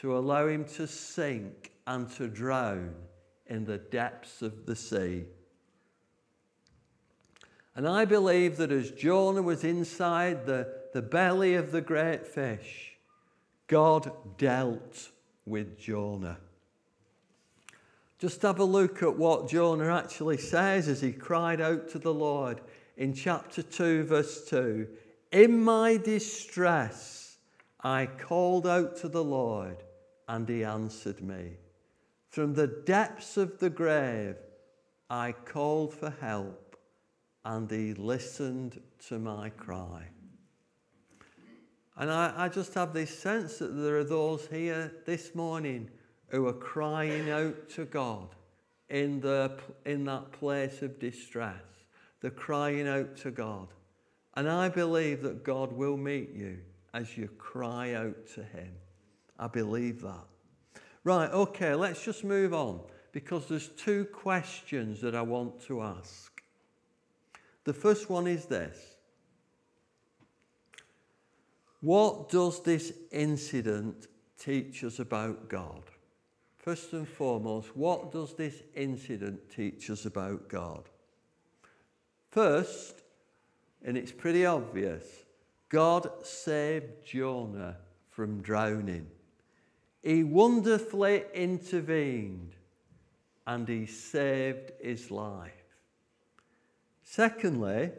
to 0.02 0.16
allow 0.16 0.46
him 0.46 0.66
to 0.66 0.86
sink 0.86 1.72
and 1.88 2.12
to 2.12 2.28
drown 2.28 2.94
in 3.48 3.66
the 3.66 3.80
depths 3.80 4.44
of 4.44 4.68
the 4.68 4.76
sea. 4.76 5.24
And 7.76 7.88
I 7.88 8.06
believe 8.06 8.58
that 8.58 8.72
as 8.72 8.92
Jonah 8.92 9.42
was 9.42 9.64
inside 9.64 10.46
the, 10.46 10.68
the 10.94 11.02
belly 11.02 11.56
of 11.56 11.72
the 11.72 11.82
great 11.82 12.28
fish, 12.28 12.94
God 13.68 14.12
dealt 14.38 15.10
with 15.46 15.80
Jonah. 15.80 16.38
Just 18.20 18.44
have 18.44 18.60
a 18.60 18.64
look 18.64 19.02
at 19.04 19.18
what 19.18 19.50
Jonah 19.50 19.94
actually 19.94 20.38
says 20.38 20.88
as 20.88 21.02
he 21.02 21.12
cried 21.12 21.60
out 21.60 21.90
to 21.90 22.00
the 22.00 22.14
Lord 22.14 22.62
in 22.96 23.14
chapter 23.14 23.62
2, 23.62 24.04
verse 24.04 24.48
2. 24.48 24.88
In 25.32 25.64
my 25.64 25.98
distress, 25.98 27.38
I 27.82 28.06
called 28.06 28.68
out 28.68 28.96
to 28.98 29.10
the 29.10 29.24
Lord, 29.24 29.78
and 30.28 30.48
he 30.48 30.64
answered 30.64 31.22
me. 31.22 31.58
From 32.30 32.54
the 32.54 32.68
depths 32.68 33.36
of 33.36 33.60
the 33.60 33.70
grave, 33.70 34.38
I 35.10 35.34
called 35.34 35.94
for 35.94 36.12
help, 36.22 36.63
and 37.46 37.70
he 37.70 37.94
listened 37.94 38.82
to 39.08 39.20
my 39.20 39.50
cry. 39.50 40.08
And 41.98 42.10
I, 42.10 42.34
I, 42.36 42.50
just 42.50 42.74
have 42.74 42.94
this 42.94 43.18
sense 43.18 43.60
that 43.60 43.68
there 43.68 43.98
are 43.98 44.04
those 44.04 44.48
here 44.48 44.92
this 45.06 45.36
morning 45.36 45.90
who 46.30 46.48
are 46.48 46.54
crying 46.54 47.30
out 47.30 47.70
to 47.70 47.86
God 47.86 48.30
in, 48.90 49.20
the, 49.20 49.60
in 49.86 50.06
that 50.06 50.32
place 50.32 50.82
of 50.82 51.00
distress. 51.00 51.62
They're 52.22 52.32
crying 52.32 52.88
out 52.88 53.16
to 53.18 53.32
God. 53.32 53.68
And 54.36 54.50
I 54.50 54.70
believe 54.70 55.22
that 55.22 55.44
God 55.44 55.72
will 55.72 55.98
meet 55.98 56.34
you 56.34 56.58
as 56.94 57.16
you 57.16 57.28
cry 57.38 57.94
out 57.94 58.26
to 58.36 58.44
Him. 58.44 58.74
I 59.38 59.48
believe 59.48 60.02
that. 60.02 60.26
Right, 61.04 61.30
okay, 61.30 61.76
let's 61.76 62.04
just 62.04 62.24
move 62.24 62.54
on 62.54 62.82
because 63.12 63.48
there's 63.48 63.68
two 63.68 64.06
questions 64.06 65.02
that 65.02 65.16
I 65.16 65.22
want 65.22 65.62
to 65.68 65.82
ask. 65.82 66.33
The 67.64 67.74
first 67.74 68.10
one 68.10 68.28
is 68.28 68.46
this 68.46 68.78
What 71.82 72.30
does 72.30 72.62
this 72.62 72.94
incident 73.12 74.08
teach 74.38 74.84
us 74.84 75.00
about 75.00 75.50
God? 75.50 75.84
First 76.58 76.94
and 76.94 77.08
foremost, 77.08 77.76
what 77.76 78.12
does 78.12 78.36
this 78.36 78.64
incident 78.74 79.52
teach 79.54 79.90
us 79.90 80.06
about 80.06 80.48
God? 80.48 80.88
First, 82.32 83.02
and 83.84 83.98
it's 83.98 84.14
pretty 84.14 84.46
obvious, 84.46 85.04
God 85.68 86.26
saved 86.26 87.06
Jonah 87.06 87.78
from 88.10 88.42
drowning. 88.42 89.08
He 90.02 90.24
wonderfully 90.24 91.26
intervened 91.34 92.56
and 93.46 93.68
he 93.68 93.86
saved 93.86 94.72
his 94.82 95.12
life. 95.12 95.63
Secondly, 97.14 97.92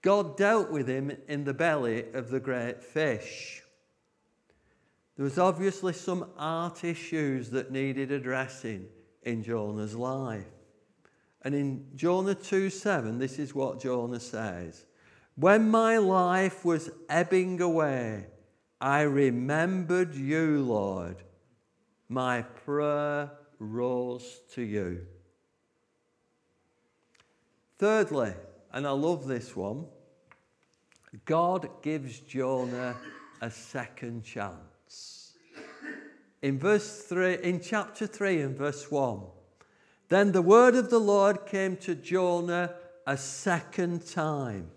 God 0.00 0.38
dealt 0.38 0.70
with 0.70 0.88
him 0.88 1.14
in 1.28 1.44
the 1.44 1.52
belly 1.52 2.06
of 2.14 2.30
the 2.30 2.40
great 2.40 2.82
fish. 2.82 3.60
There 5.16 5.24
was 5.24 5.38
obviously 5.38 5.92
some 5.92 6.30
art 6.38 6.82
issues 6.82 7.50
that 7.50 7.70
needed 7.70 8.10
addressing 8.10 8.86
in 9.22 9.42
Jonah's 9.42 9.94
life. 9.94 10.46
And 11.42 11.54
in 11.54 11.88
Jonah 11.94 12.34
2 12.34 12.70
7, 12.70 13.18
this 13.18 13.38
is 13.38 13.54
what 13.54 13.82
Jonah 13.82 14.18
says 14.18 14.86
When 15.34 15.68
my 15.68 15.98
life 15.98 16.64
was 16.64 16.88
ebbing 17.10 17.60
away, 17.60 18.28
I 18.80 19.02
remembered 19.02 20.14
you, 20.14 20.62
Lord. 20.62 21.16
My 22.08 22.40
prayer 22.40 23.30
rose 23.58 24.40
to 24.54 24.62
you. 24.62 25.06
Thirdly, 27.82 28.32
and 28.72 28.86
I 28.86 28.92
love 28.92 29.26
this 29.26 29.56
one, 29.56 29.86
God 31.24 31.68
gives 31.82 32.20
Jonah 32.20 32.94
a 33.40 33.50
second 33.50 34.22
chance. 34.22 35.32
In 36.42 36.60
verse 36.60 37.02
3 37.02 37.38
in 37.42 37.60
chapter 37.60 38.06
3 38.06 38.42
and 38.42 38.56
verse 38.56 38.88
1 38.88 39.22
then 40.10 40.30
the 40.30 40.42
word 40.42 40.76
of 40.76 40.90
the 40.90 41.00
lord 41.00 41.44
came 41.44 41.76
to 41.78 41.96
jonah 41.96 42.72
a 43.04 43.16
second 43.16 44.06
time. 44.06 44.70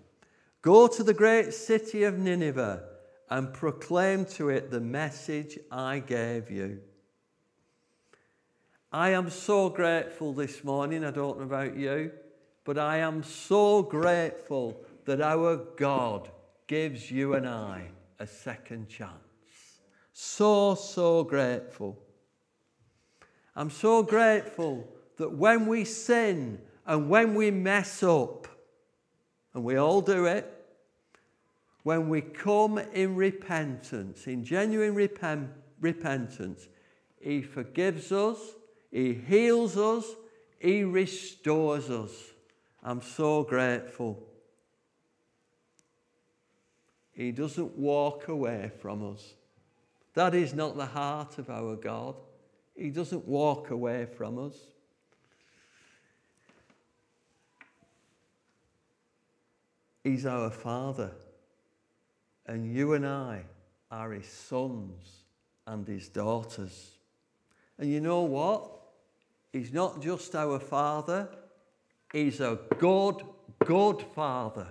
Go 0.63 0.87
to 0.87 1.03
the 1.03 1.13
great 1.13 1.53
city 1.53 2.05
of 2.05 2.17
nineveh 2.17 2.85
and 3.29 3.53
proclaim 3.53 4.25
to 4.25 4.49
it 4.49 4.71
the 4.71 4.81
message 4.81 5.59
i 5.71 5.99
gave 5.99 6.49
you. 6.49 6.79
I 8.91 9.09
am 9.09 9.29
so 9.29 9.69
grateful 9.69 10.33
this 10.33 10.63
morning 10.63 11.05
i 11.05 11.11
don't 11.11 11.37
know 11.37 11.45
about 11.45 11.77
you 11.77 12.11
but 12.65 12.77
i 12.77 12.97
am 12.97 13.23
so 13.23 13.81
grateful 13.81 14.77
that 15.05 15.21
our 15.21 15.55
god 15.77 16.29
gives 16.67 17.09
you 17.09 17.35
and 17.35 17.47
i 17.47 17.87
a 18.19 18.27
second 18.27 18.89
chance 18.89 19.25
so, 20.17 20.75
so 20.75 21.25
grateful. 21.25 22.01
I'm 23.53 23.69
so 23.69 24.01
grateful 24.01 24.87
that 25.17 25.33
when 25.33 25.67
we 25.67 25.83
sin 25.83 26.61
and 26.87 27.09
when 27.09 27.35
we 27.35 27.51
mess 27.51 28.01
up, 28.01 28.47
and 29.53 29.65
we 29.65 29.75
all 29.75 29.99
do 29.99 30.25
it, 30.25 30.49
when 31.83 32.07
we 32.07 32.21
come 32.21 32.77
in 32.77 33.17
repentance, 33.17 34.25
in 34.25 34.45
genuine 34.45 34.95
repent, 34.95 35.49
repentance, 35.81 36.69
He 37.19 37.41
forgives 37.41 38.13
us, 38.13 38.39
He 38.91 39.13
heals 39.13 39.75
us, 39.75 40.05
He 40.59 40.85
restores 40.85 41.89
us. 41.89 42.13
I'm 42.87 43.01
so 43.01 43.41
grateful. 43.41 44.23
He 47.13 47.31
doesn't 47.31 47.75
walk 47.75 48.27
away 48.27 48.71
from 48.79 49.11
us. 49.11 49.33
That 50.13 50.35
is 50.35 50.53
not 50.53 50.77
the 50.77 50.85
heart 50.85 51.39
of 51.39 51.49
our 51.49 51.75
God. 51.75 52.15
He 52.75 52.91
doesn't 52.91 53.25
walk 53.25 53.71
away 53.71 54.05
from 54.05 54.37
us. 54.37 54.53
He's 60.03 60.27
our 60.27 60.51
Father. 60.51 61.09
And 62.45 62.71
you 62.71 62.93
and 62.93 63.07
I 63.07 63.41
are 63.89 64.11
His 64.11 64.27
sons 64.27 65.23
and 65.65 65.87
His 65.87 66.07
daughters. 66.07 66.91
And 67.79 67.89
you 67.89 67.99
know 67.99 68.21
what? 68.21 68.69
He's 69.51 69.73
not 69.73 70.03
just 70.03 70.35
our 70.35 70.59
Father, 70.59 71.27
He's 72.15 72.39
a 72.39 72.59
good, 72.79 73.23
good 73.65 74.01
Father. 74.15 74.69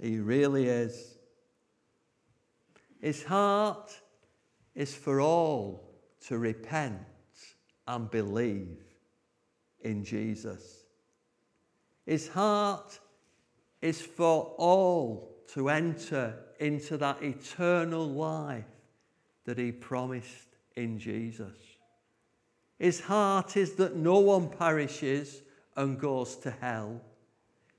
He 0.00 0.16
really 0.20 0.64
is. 0.64 1.18
His 2.98 3.22
heart 3.22 3.92
is 4.74 4.94
for 4.94 5.20
all 5.20 6.00
to 6.28 6.38
repent 6.38 7.02
and 7.86 8.10
believe 8.10 8.78
in 9.80 10.02
Jesus. 10.02 10.86
His 12.06 12.28
heart 12.28 12.98
is 13.82 14.00
for 14.00 14.54
all 14.56 15.36
to 15.52 15.68
enter 15.68 16.38
into 16.58 16.96
that 16.96 17.22
eternal 17.22 18.08
life 18.08 18.64
that 19.44 19.58
He 19.58 19.72
promised 19.72 20.56
in 20.74 20.98
Jesus. 20.98 21.58
His 22.78 22.98
heart 22.98 23.58
is 23.58 23.74
that 23.74 23.96
no 23.96 24.20
one 24.20 24.48
perishes 24.48 25.42
and 25.76 25.98
goes 25.98 26.36
to 26.36 26.50
hell. 26.50 27.00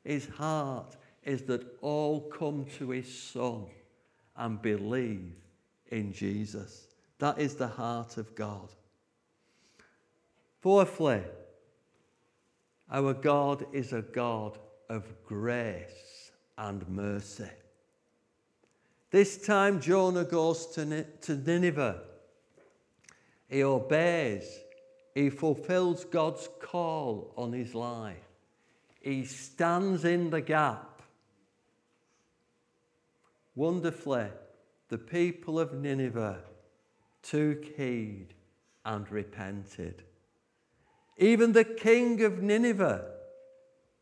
His 0.04 0.28
heart 0.28 0.96
is 1.24 1.44
that 1.44 1.66
all 1.82 2.22
come 2.22 2.66
to 2.78 2.92
His 2.92 3.12
Son 3.12 3.66
and 4.36 4.62
believe 4.62 5.34
in 5.88 6.14
Jesus. 6.14 6.88
That 7.20 7.40
is 7.40 7.56
the 7.56 7.68
heart 7.68 8.18
of 8.18 8.36
God. 8.36 8.70
Fourthly, 10.60 11.22
our 12.92 13.14
God 13.14 13.66
is 13.72 13.94
a 13.94 14.02
God 14.02 14.58
of 14.90 15.06
grace 15.24 16.32
and 16.58 16.88
mercy. 16.88 17.50
This 19.12 19.38
time, 19.38 19.80
Jonah 19.80 20.26
goes 20.26 20.68
to, 20.76 21.04
to 21.04 21.36
Nineveh. 21.36 22.02
He 23.48 23.64
obeys, 23.64 24.60
he 25.16 25.30
fulfills 25.30 26.04
God's 26.04 26.50
call 26.60 27.34
on 27.38 27.54
his 27.54 27.74
life. 27.74 28.18
He 29.02 29.24
stands 29.24 30.04
in 30.04 30.30
the 30.30 30.42
gap. 30.42 31.02
Wonderfully, 33.56 34.28
the 34.90 34.98
people 34.98 35.58
of 35.58 35.74
Nineveh 35.74 36.40
took 37.24 37.64
heed 37.78 38.28
and 38.84 39.10
repented. 39.10 40.04
Even 41.18 41.54
the 41.54 41.64
king 41.64 42.22
of 42.22 42.44
Nineveh 42.44 43.10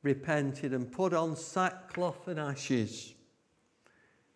repented 0.02 0.74
and 0.74 0.92
put 0.92 1.14
on 1.14 1.36
sackcloth 1.36 2.28
and 2.28 2.40
ashes. 2.40 3.14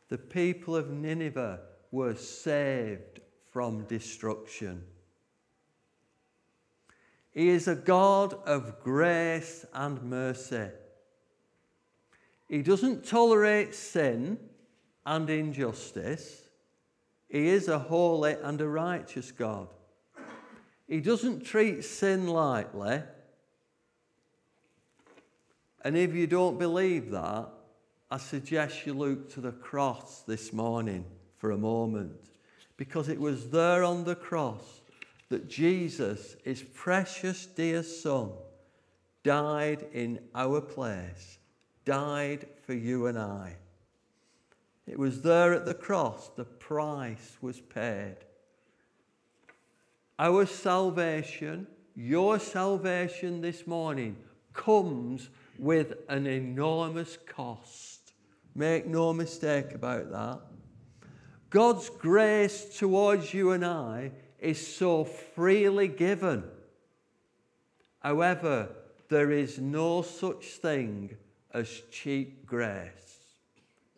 The 0.10 0.20
people 0.20 0.76
of 0.76 0.92
Nineveh 0.92 1.60
were 1.92 2.16
saved 2.16 3.20
from 3.52 3.86
destruction. 3.86 4.84
He 7.38 7.50
is 7.50 7.68
a 7.68 7.76
God 7.76 8.34
of 8.48 8.80
grace 8.80 9.64
and 9.72 10.02
mercy. 10.02 10.70
He 12.50 12.64
doesn't 12.64 13.06
tolerate 13.06 13.76
sin 13.76 14.40
and 15.06 15.30
injustice. 15.30 16.42
He 17.30 17.50
is 17.50 17.68
a 17.68 17.78
holy 17.78 18.38
and 18.42 18.60
a 18.60 18.68
righteous 18.68 19.32
God. 19.32 19.68
He 20.88 21.00
doesn't 21.00 21.46
treat 21.46 21.84
sin 21.86 22.26
lightly. 22.26 23.04
And 25.86 25.96
if 25.96 26.16
you 26.16 26.26
don't 26.26 26.58
believe 26.58 27.12
that, 27.12 27.50
I 28.10 28.18
suggest 28.18 28.88
you 28.88 28.96
look 28.96 29.32
to 29.34 29.42
the 29.42 29.52
cross 29.52 30.24
this 30.24 30.52
morning 30.52 31.06
for 31.38 31.52
a 31.52 31.58
moment. 31.58 32.32
Because 32.78 33.08
it 33.08 33.20
was 33.20 33.52
there 33.52 33.84
on 33.84 34.06
the 34.06 34.16
cross 34.16 34.77
that 35.30 35.50
Jesus, 35.50 36.36
his 36.44 36.64
precious 36.64 37.46
dear 37.46 37.84
Son, 37.84 38.32
died 39.24 39.86
in 39.94 40.20
our 40.34 40.62
place, 40.62 41.38
died 41.84 42.48
for 42.66 42.74
you 42.74 43.08
and 43.08 43.18
I. 43.18 43.58
It 44.86 44.98
was 44.98 45.22
there 45.22 45.54
at 45.54 45.66
the 45.66 45.74
cross 45.74 46.30
the 46.36 46.46
price 46.46 47.38
was 47.42 47.60
paid. 47.60 48.16
Our 50.18 50.46
salvation, 50.46 51.68
your 51.96 52.40
salvation 52.40 53.42
this 53.42 53.68
morning, 53.68 54.16
comes 54.54 55.30
with 55.60 55.94
an 56.08 56.26
enormous 56.26 57.18
cost. 57.28 58.14
Make 58.56 58.88
no 58.88 59.14
mistake 59.14 59.74
about 59.74 60.10
that. 60.12 60.40
God's 61.50 61.90
grace 61.90 62.78
towards 62.78 63.34
you 63.34 63.52
and 63.52 63.66
I 63.66 64.12
is 64.48 64.76
so 64.76 65.04
freely 65.04 65.88
given. 65.88 66.44
However, 68.00 68.70
there 69.10 69.32
is 69.32 69.60
no 69.60 70.02
such 70.02 70.46
thing 70.46 71.16
as 71.54 71.82
cheap 71.92 72.46
grace. 72.46 73.18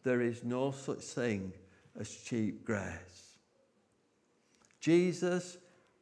There 0.03 0.21
is 0.21 0.43
no 0.43 0.71
such 0.71 1.01
thing 1.01 1.53
as 1.99 2.09
cheap 2.09 2.65
grace. 2.65 3.38
Jesus 4.79 5.57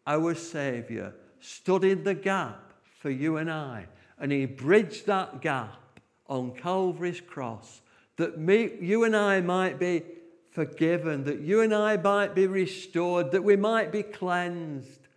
our 0.07 0.33
Saviour, 0.33 1.13
stood 1.41 1.83
in 1.83 2.03
the 2.03 2.13
gap 2.13 2.73
for 2.99 3.10
you 3.10 3.38
and 3.38 3.51
I, 3.51 3.88
and 4.17 4.31
He 4.31 4.45
bridged 4.45 5.05
that 5.05 5.41
gap 5.41 5.99
on 6.27 6.51
Calvary's 6.55 7.21
cross 7.21 7.81
that 8.15 8.39
me, 8.39 8.71
you 8.79 9.03
and 9.03 9.15
I 9.15 9.41
might 9.41 9.77
be 9.77 10.01
forgiven, 10.57 11.23
that 11.25 11.39
you 11.39 11.61
and 11.61 11.71
I 11.71 11.97
might 11.97 12.33
be 12.33 12.47
restored, 12.47 13.29
that 13.29 13.43
we 13.43 13.55
might 13.55 13.91
be 13.91 14.01
cleansed, 14.01 15.07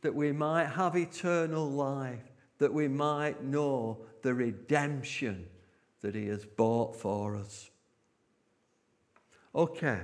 that 0.00 0.12
we 0.12 0.32
might 0.32 0.66
have 0.70 0.96
eternal 0.96 1.70
life, 1.70 2.32
that 2.58 2.74
we 2.74 2.88
might 2.88 3.44
know 3.44 3.98
the 4.22 4.34
redemption 4.34 5.46
that 6.00 6.16
He 6.16 6.26
has 6.26 6.44
bought 6.44 6.96
for 6.96 7.36
us. 7.36 7.70
Okay, 9.54 10.00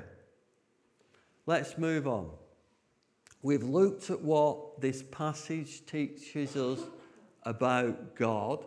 let's 1.45 1.77
move 1.77 2.07
on. 2.07 2.31
We've 3.43 3.65
looked 3.65 4.11
at 4.11 4.23
what 4.23 4.81
this 4.81 5.03
passage 5.03 5.85
teaches 5.87 6.55
us 6.55 6.79
about 7.43 8.15
God. 8.15 8.65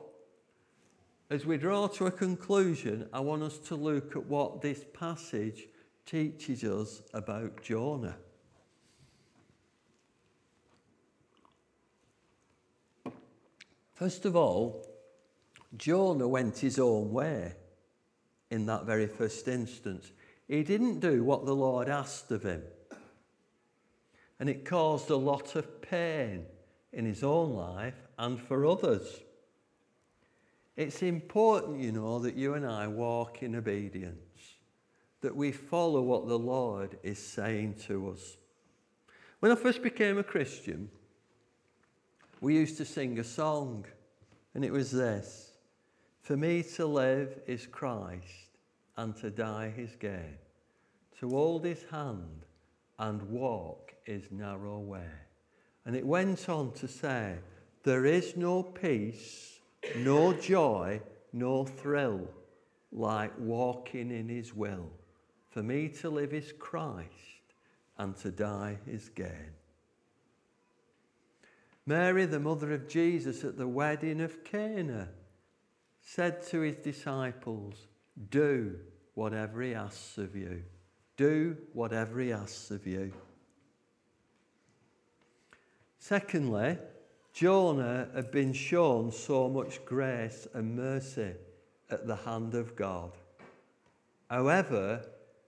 As 1.29 1.45
we 1.45 1.55
draw 1.55 1.87
to 1.87 2.07
a 2.07 2.11
conclusion, 2.11 3.07
I 3.13 3.21
want 3.21 3.43
us 3.43 3.59
to 3.59 3.75
look 3.75 4.17
at 4.17 4.25
what 4.25 4.61
this 4.61 4.83
passage 4.93 5.69
teaches 6.07 6.63
us 6.63 7.03
about 7.13 7.61
Jonah. 7.61 8.17
First 13.93 14.25
of 14.25 14.35
all, 14.35 14.87
Jonah 15.77 16.27
went 16.27 16.57
his 16.57 16.79
own 16.79 17.11
way 17.11 17.53
in 18.49 18.65
that 18.65 18.85
very 18.85 19.05
first 19.05 19.47
instance. 19.47 20.11
He 20.47 20.63
didn't 20.63 21.01
do 21.01 21.23
what 21.23 21.45
the 21.45 21.55
Lord 21.55 21.89
asked 21.89 22.31
of 22.31 22.41
him 22.41 22.63
and 24.39 24.49
it 24.49 24.65
caused 24.65 25.09
a 25.09 25.15
lot 25.15 25.55
of 25.55 25.81
pain 25.81 26.45
in 26.93 27.05
his 27.05 27.23
own 27.23 27.53
life 27.53 27.95
and 28.17 28.39
for 28.39 28.65
others. 28.65 29.21
It's 30.75 31.01
important, 31.01 31.79
you 31.79 31.91
know, 31.91 32.19
that 32.19 32.35
you 32.35 32.53
and 32.53 32.65
I 32.65 32.87
walk 32.87 33.41
in 33.41 33.55
obedience, 33.55 34.26
that 35.21 35.35
we 35.35 35.51
follow 35.51 36.01
what 36.01 36.27
the 36.27 36.37
Lord 36.37 36.97
is 37.03 37.19
saying 37.19 37.75
to 37.87 38.09
us. 38.09 38.37
When 39.39 39.51
I 39.51 39.55
first 39.55 39.81
became 39.81 40.17
a 40.17 40.23
Christian, 40.23 40.89
we 42.41 42.55
used 42.55 42.77
to 42.77 42.85
sing 42.85 43.17
a 43.19 43.23
song, 43.23 43.85
and 44.53 44.63
it 44.63 44.71
was 44.71 44.91
this 44.91 45.51
For 46.21 46.37
me 46.37 46.63
to 46.75 46.85
live 46.85 47.39
is 47.47 47.65
Christ, 47.65 48.57
and 48.95 49.15
to 49.17 49.29
die 49.29 49.73
his 49.75 49.95
gain. 49.95 50.37
To 51.19 51.29
hold 51.29 51.65
his 51.65 51.83
hand 51.89 52.45
and 52.99 53.21
walk 53.23 53.93
his 54.03 54.23
narrow 54.31 54.79
way. 54.79 55.09
And 55.85 55.95
it 55.95 56.05
went 56.05 56.47
on 56.49 56.73
to 56.73 56.87
say, 56.87 57.35
There 57.83 58.05
is 58.05 58.35
no 58.35 58.61
peace, 58.61 59.59
no 59.95 60.33
joy, 60.33 61.01
no 61.33 61.65
thrill 61.65 62.27
like 62.91 63.31
walking 63.39 64.11
in 64.11 64.29
his 64.29 64.53
will. 64.53 64.91
For 65.57 65.63
me 65.63 65.89
to 66.01 66.11
live 66.11 66.35
is 66.35 66.53
Christ, 66.59 67.09
and 67.97 68.15
to 68.17 68.29
die 68.29 68.77
is 68.85 69.09
gain. 69.09 69.55
Mary, 71.83 72.27
the 72.27 72.39
mother 72.39 72.71
of 72.73 72.87
Jesus 72.87 73.43
at 73.43 73.57
the 73.57 73.67
wedding 73.67 74.21
of 74.21 74.43
Cana, 74.43 75.09
said 75.99 76.45
to 76.49 76.59
his 76.59 76.75
disciples, 76.75 77.87
Do 78.29 78.75
whatever 79.15 79.63
he 79.63 79.73
asks 79.73 80.19
of 80.19 80.35
you. 80.35 80.61
Do 81.15 81.57
whatever 81.73 82.19
he 82.19 82.31
asks 82.31 82.69
of 82.69 82.85
you. 82.85 83.11
Secondly, 85.97 86.77
Jonah 87.33 88.09
had 88.13 88.29
been 88.29 88.53
shown 88.53 89.11
so 89.11 89.49
much 89.49 89.83
grace 89.85 90.45
and 90.53 90.75
mercy 90.75 91.33
at 91.89 92.05
the 92.05 92.17
hand 92.17 92.53
of 92.53 92.75
God. 92.75 93.13
However, 94.29 95.03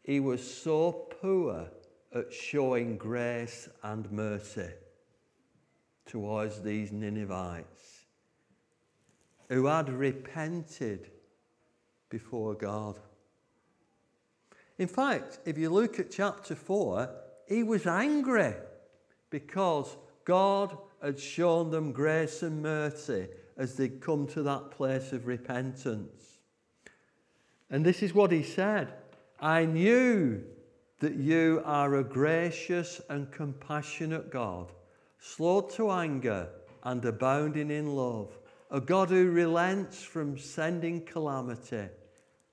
he 0.09 0.19
was 0.19 0.41
so 0.43 0.91
poor 1.21 1.69
at 2.15 2.33
showing 2.33 2.97
grace 2.97 3.69
and 3.83 4.11
mercy 4.11 4.71
towards 6.07 6.63
these 6.63 6.91
Ninevites 6.91 8.07
who 9.49 9.67
had 9.67 9.87
repented 9.87 11.11
before 12.09 12.55
God. 12.55 12.97
In 14.79 14.87
fact, 14.87 15.41
if 15.45 15.59
you 15.59 15.69
look 15.69 15.99
at 15.99 16.09
chapter 16.09 16.55
4, 16.55 17.07
he 17.47 17.61
was 17.61 17.85
angry 17.85 18.55
because 19.29 19.95
God 20.25 20.75
had 21.03 21.19
shown 21.19 21.69
them 21.69 21.91
grace 21.91 22.41
and 22.41 22.63
mercy 22.63 23.27
as 23.57 23.75
they'd 23.75 24.01
come 24.01 24.25
to 24.29 24.41
that 24.41 24.71
place 24.71 25.13
of 25.13 25.27
repentance. 25.27 26.39
And 27.69 27.85
this 27.85 28.01
is 28.01 28.15
what 28.15 28.31
he 28.31 28.41
said 28.41 28.91
I 29.41 29.65
knew 29.65 30.43
that 30.99 31.15
you 31.15 31.61
are 31.65 31.95
a 31.95 32.03
gracious 32.03 32.99
and 33.09 33.31
compassionate 33.31 34.29
God, 34.29 34.71
slow 35.19 35.61
to 35.61 35.91
anger 35.91 36.49
and 36.83 37.03
abounding 37.05 37.71
in 37.71 37.95
love, 37.95 38.37
a 38.69 38.81
God 38.81 39.09
who 39.09 39.31
relents 39.31 40.03
from 40.03 40.37
sending 40.37 41.05
calamity. 41.05 41.87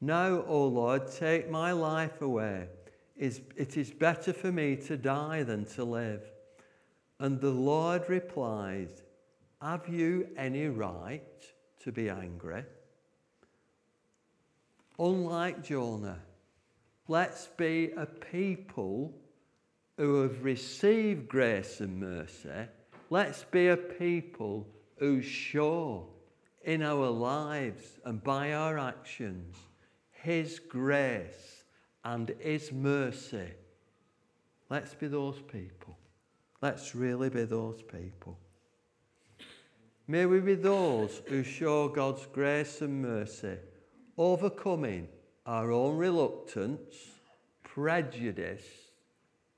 Now, 0.01 0.45
O 0.47 0.67
Lord, 0.67 1.11
take 1.11 1.51
my 1.51 1.73
life 1.73 2.23
away. 2.23 2.69
It 3.17 3.77
is 3.77 3.91
better 3.91 4.33
for 4.33 4.53
me 4.53 4.77
to 4.77 4.97
die 4.97 5.43
than 5.43 5.65
to 5.67 5.85
live. 5.85 6.23
And 7.19 7.41
the 7.41 7.51
Lord 7.51 8.09
replied, 8.09 8.93
Have 9.61 9.89
you 9.89 10.29
any 10.37 10.69
right 10.69 11.23
to 11.81 11.93
be 11.93 12.11
angry? 12.11 12.63
Unlike 14.99 15.65
Jonah, 15.65 16.21
let's 17.09 17.49
be 17.57 17.93
a 17.97 18.07
people 18.07 19.15
who 19.97 20.23
have 20.23 20.45
received 20.45 21.29
grace 21.29 21.81
and 21.81 21.99
mercy. 21.99 22.69
Let's 23.11 23.45
be 23.45 23.69
a 23.69 23.77
people 23.77 24.67
who 24.97 25.23
show 25.23 26.09
in 26.65 26.83
our 26.83 27.09
lives 27.09 27.99
and 28.05 28.23
by 28.23 28.53
our 28.53 28.79
actions 28.79 29.57
His 30.11 30.59
grace 30.59 31.65
and 32.05 32.35
His 32.41 32.73
mercy. 32.73 33.53
Let's 34.69 34.95
be 34.95 35.07
those 35.07 35.41
people. 35.41 35.97
Let's 36.61 36.95
really 36.95 37.31
be 37.31 37.45
those 37.45 37.83
people. 37.83 38.39
May 40.09 40.27
we 40.27 40.41
be 40.41 40.55
those 40.55 41.23
who 41.27 41.43
show 41.43 41.89
God's 41.89 42.27
grace 42.27 42.81
and 42.81 43.03
mercy, 43.03 43.57
overcoming 44.17 45.09
our 45.47 45.71
own 45.71 45.97
reluctance, 45.97 46.95
prejudice, 47.63 48.65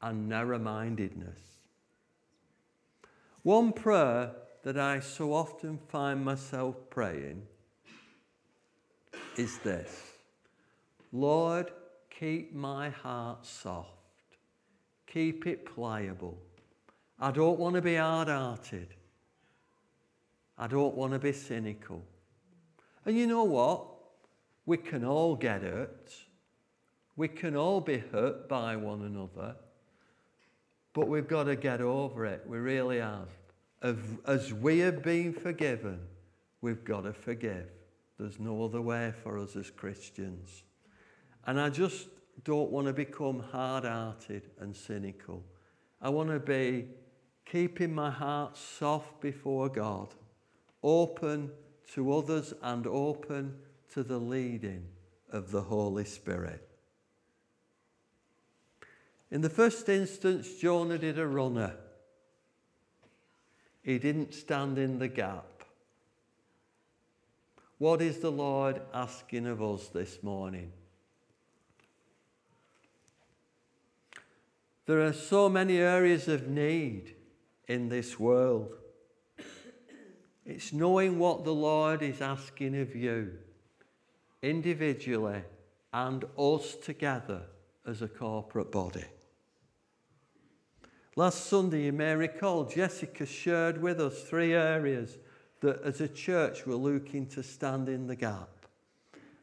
and 0.02 0.28
narrow 0.28 0.58
mindedness. 0.58 1.40
One 3.42 3.72
prayer 3.72 4.32
that 4.62 4.78
I 4.78 5.00
so 5.00 5.32
often 5.32 5.78
find 5.88 6.24
myself 6.24 6.76
praying 6.90 7.42
is 9.36 9.58
this 9.58 10.02
Lord, 11.12 11.70
keep 12.10 12.54
my 12.54 12.90
heart 12.90 13.46
soft, 13.46 13.88
keep 15.06 15.46
it 15.46 15.64
pliable. 15.64 16.36
I 17.18 17.30
don't 17.30 17.58
want 17.58 17.74
to 17.76 17.82
be 17.82 17.96
hard 17.96 18.28
hearted. 18.28 18.88
I 20.56 20.66
don't 20.66 20.94
want 20.94 21.12
to 21.12 21.18
be 21.18 21.32
cynical. 21.32 22.04
And 23.06 23.16
you 23.16 23.26
know 23.26 23.44
what? 23.44 23.97
We 24.68 24.76
can 24.76 25.02
all 25.02 25.34
get 25.34 25.62
hurt. 25.62 26.12
We 27.16 27.26
can 27.26 27.56
all 27.56 27.80
be 27.80 28.04
hurt 28.12 28.50
by 28.50 28.76
one 28.76 29.00
another. 29.00 29.56
But 30.92 31.08
we've 31.08 31.26
got 31.26 31.44
to 31.44 31.56
get 31.56 31.80
over 31.80 32.26
it. 32.26 32.44
We 32.46 32.58
really 32.58 32.98
have. 32.98 33.30
As 34.26 34.52
we 34.52 34.80
have 34.80 35.02
been 35.02 35.32
forgiven, 35.32 36.00
we've 36.60 36.84
got 36.84 37.04
to 37.04 37.14
forgive. 37.14 37.64
There's 38.18 38.38
no 38.38 38.62
other 38.62 38.82
way 38.82 39.14
for 39.22 39.38
us 39.38 39.56
as 39.56 39.70
Christians. 39.70 40.64
And 41.46 41.58
I 41.58 41.70
just 41.70 42.08
don't 42.44 42.70
want 42.70 42.88
to 42.88 42.92
become 42.92 43.40
hard 43.40 43.84
hearted 43.84 44.50
and 44.60 44.76
cynical. 44.76 45.42
I 46.02 46.10
want 46.10 46.28
to 46.28 46.40
be 46.40 46.88
keeping 47.46 47.94
my 47.94 48.10
heart 48.10 48.58
soft 48.58 49.18
before 49.22 49.70
God 49.70 50.14
open 50.82 51.52
to 51.94 52.12
others 52.12 52.52
and 52.60 52.86
open 52.86 53.54
to 53.94 54.02
the 54.02 54.18
leading 54.18 54.86
of 55.30 55.50
the 55.50 55.62
Holy 55.62 56.04
Spirit. 56.04 56.68
In 59.30 59.42
the 59.42 59.50
first 59.50 59.88
instance, 59.88 60.54
Jonah 60.54 60.98
did 60.98 61.18
a 61.18 61.26
runner. 61.26 61.74
He 63.82 63.98
didn't 63.98 64.34
stand 64.34 64.78
in 64.78 64.98
the 64.98 65.08
gap. 65.08 65.44
What 67.78 68.02
is 68.02 68.18
the 68.18 68.32
Lord 68.32 68.80
asking 68.92 69.46
of 69.46 69.62
us 69.62 69.88
this 69.88 70.22
morning? 70.22 70.72
There 74.86 75.02
are 75.02 75.12
so 75.12 75.48
many 75.48 75.76
areas 75.76 76.28
of 76.28 76.48
need 76.48 77.14
in 77.68 77.90
this 77.90 78.18
world. 78.18 78.74
It's 80.46 80.72
knowing 80.72 81.18
what 81.18 81.44
the 81.44 81.54
Lord 81.54 82.02
is 82.02 82.22
asking 82.22 82.80
of 82.80 82.96
you 82.96 83.38
individually 84.42 85.42
and 85.92 86.24
us 86.38 86.74
together 86.76 87.42
as 87.86 88.02
a 88.02 88.08
corporate 88.08 88.70
body. 88.70 89.04
Last 91.16 91.46
Sunday, 91.46 91.84
you 91.84 91.92
may 91.92 92.14
recall, 92.14 92.64
Jessica 92.64 93.26
shared 93.26 93.82
with 93.82 94.00
us 94.00 94.22
three 94.22 94.52
areas 94.52 95.18
that 95.60 95.82
as 95.82 96.00
a 96.00 96.08
church 96.08 96.64
we're 96.66 96.76
looking 96.76 97.26
to 97.26 97.42
stand 97.42 97.88
in 97.88 98.06
the 98.06 98.14
gap. 98.14 98.66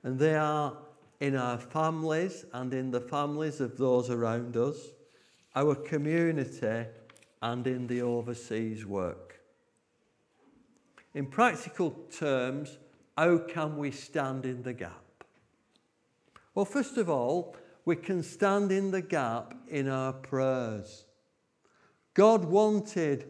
And 0.03 0.17
they 0.17 0.35
are 0.35 0.77
in 1.19 1.35
our 1.35 1.57
families 1.57 2.45
and 2.53 2.73
in 2.73 2.91
the 2.91 3.01
families 3.01 3.59
of 3.59 3.77
those 3.77 4.09
around 4.09 4.55
us, 4.55 4.77
our 5.55 5.75
community, 5.75 6.85
and 7.41 7.67
in 7.67 7.87
the 7.87 8.01
overseas 8.01 8.85
work. 8.85 9.41
In 11.13 11.25
practical 11.25 11.91
terms, 12.17 12.77
how 13.17 13.37
can 13.37 13.77
we 13.77 13.91
stand 13.91 14.45
in 14.45 14.63
the 14.63 14.73
gap? 14.73 15.23
Well, 16.53 16.65
first 16.65 16.97
of 16.97 17.09
all, 17.09 17.55
we 17.85 17.95
can 17.95 18.23
stand 18.23 18.71
in 18.71 18.91
the 18.91 19.01
gap 19.01 19.53
in 19.67 19.87
our 19.87 20.13
prayers. 20.13 21.05
God 22.13 22.45
wanted, 22.45 23.27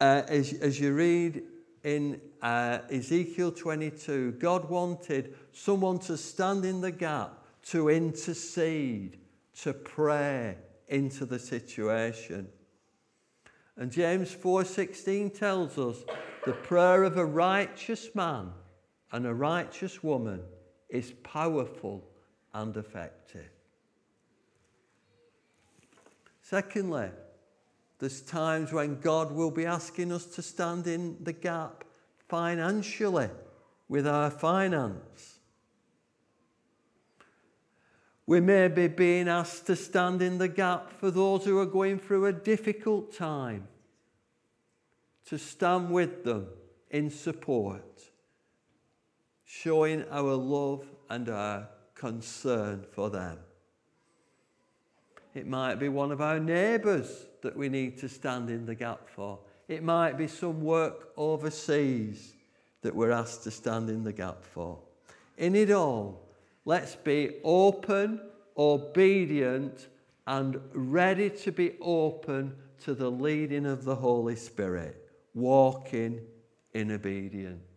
uh, 0.00 0.22
as, 0.28 0.52
as 0.54 0.78
you 0.78 0.94
read 0.94 1.42
in 1.82 2.20
uh, 2.42 2.78
Ezekiel 2.90 3.52
22, 3.52 4.32
God 4.32 4.68
wanted 4.68 5.34
someone 5.52 5.98
to 6.00 6.16
stand 6.16 6.64
in 6.64 6.80
the 6.80 6.90
gap, 6.90 7.44
to 7.64 7.88
intercede, 7.88 9.18
to 9.62 9.72
pray 9.72 10.56
into 10.88 11.26
the 11.26 11.38
situation. 11.38 12.48
And 13.76 13.92
James 13.92 14.34
4:16 14.34 15.38
tells 15.38 15.78
us 15.78 16.04
the 16.44 16.52
prayer 16.52 17.04
of 17.04 17.16
a 17.16 17.24
righteous 17.24 18.14
man 18.14 18.52
and 19.12 19.26
a 19.26 19.34
righteous 19.34 20.02
woman 20.02 20.42
is 20.88 21.12
powerful 21.22 22.04
and 22.54 22.76
effective. 22.76 23.48
Secondly, 26.42 27.10
there's 27.98 28.20
times 28.22 28.72
when 28.72 29.00
God 29.00 29.32
will 29.32 29.50
be 29.50 29.66
asking 29.66 30.12
us 30.12 30.24
to 30.26 30.42
stand 30.42 30.86
in 30.86 31.16
the 31.22 31.32
gap 31.32 31.84
financially 32.28 33.28
with 33.88 34.06
our 34.06 34.30
finance. 34.30 35.38
We 38.26 38.40
may 38.40 38.68
be 38.68 38.88
being 38.88 39.26
asked 39.26 39.66
to 39.66 39.76
stand 39.76 40.20
in 40.20 40.36
the 40.36 40.48
gap 40.48 40.92
for 40.92 41.10
those 41.10 41.44
who 41.44 41.58
are 41.58 41.66
going 41.66 41.98
through 41.98 42.26
a 42.26 42.32
difficult 42.32 43.14
time 43.14 43.66
to 45.26 45.38
stand 45.38 45.90
with 45.90 46.24
them 46.24 46.46
in 46.90 47.10
support, 47.10 48.02
showing 49.48 50.04
our 50.10 50.34
love 50.34 50.86
and 51.08 51.30
our 51.30 51.66
concern 51.94 52.84
for 52.92 53.08
them. 53.08 53.38
It 55.34 55.46
might 55.46 55.76
be 55.76 55.88
one 55.88 56.12
of 56.12 56.20
our 56.20 56.38
neighbours 56.38 57.26
that 57.40 57.56
we 57.56 57.70
need 57.70 57.96
to 57.98 58.10
stand 58.10 58.50
in 58.50 58.66
the 58.66 58.74
gap 58.74 59.08
for. 59.08 59.38
It 59.66 59.82
might 59.82 60.18
be 60.18 60.26
some 60.26 60.60
work 60.60 61.12
overseas 61.16 62.34
that 62.82 62.94
we're 62.94 63.10
asked 63.10 63.42
to 63.44 63.50
stand 63.50 63.88
in 63.88 64.04
the 64.04 64.12
gap 64.12 64.44
for. 64.44 64.78
In 65.38 65.56
it 65.56 65.70
all, 65.70 66.28
let's 66.66 66.94
be 66.96 67.36
open, 67.42 68.20
obedient, 68.54 69.88
and 70.26 70.60
ready 70.74 71.30
to 71.30 71.52
be 71.52 71.72
open 71.80 72.54
to 72.84 72.92
the 72.92 73.10
leading 73.10 73.64
of 73.64 73.84
the 73.84 73.96
Holy 73.96 74.36
Spirit 74.36 75.08
walking 75.32 76.20
in 76.74 76.92
obedience. 76.92 77.67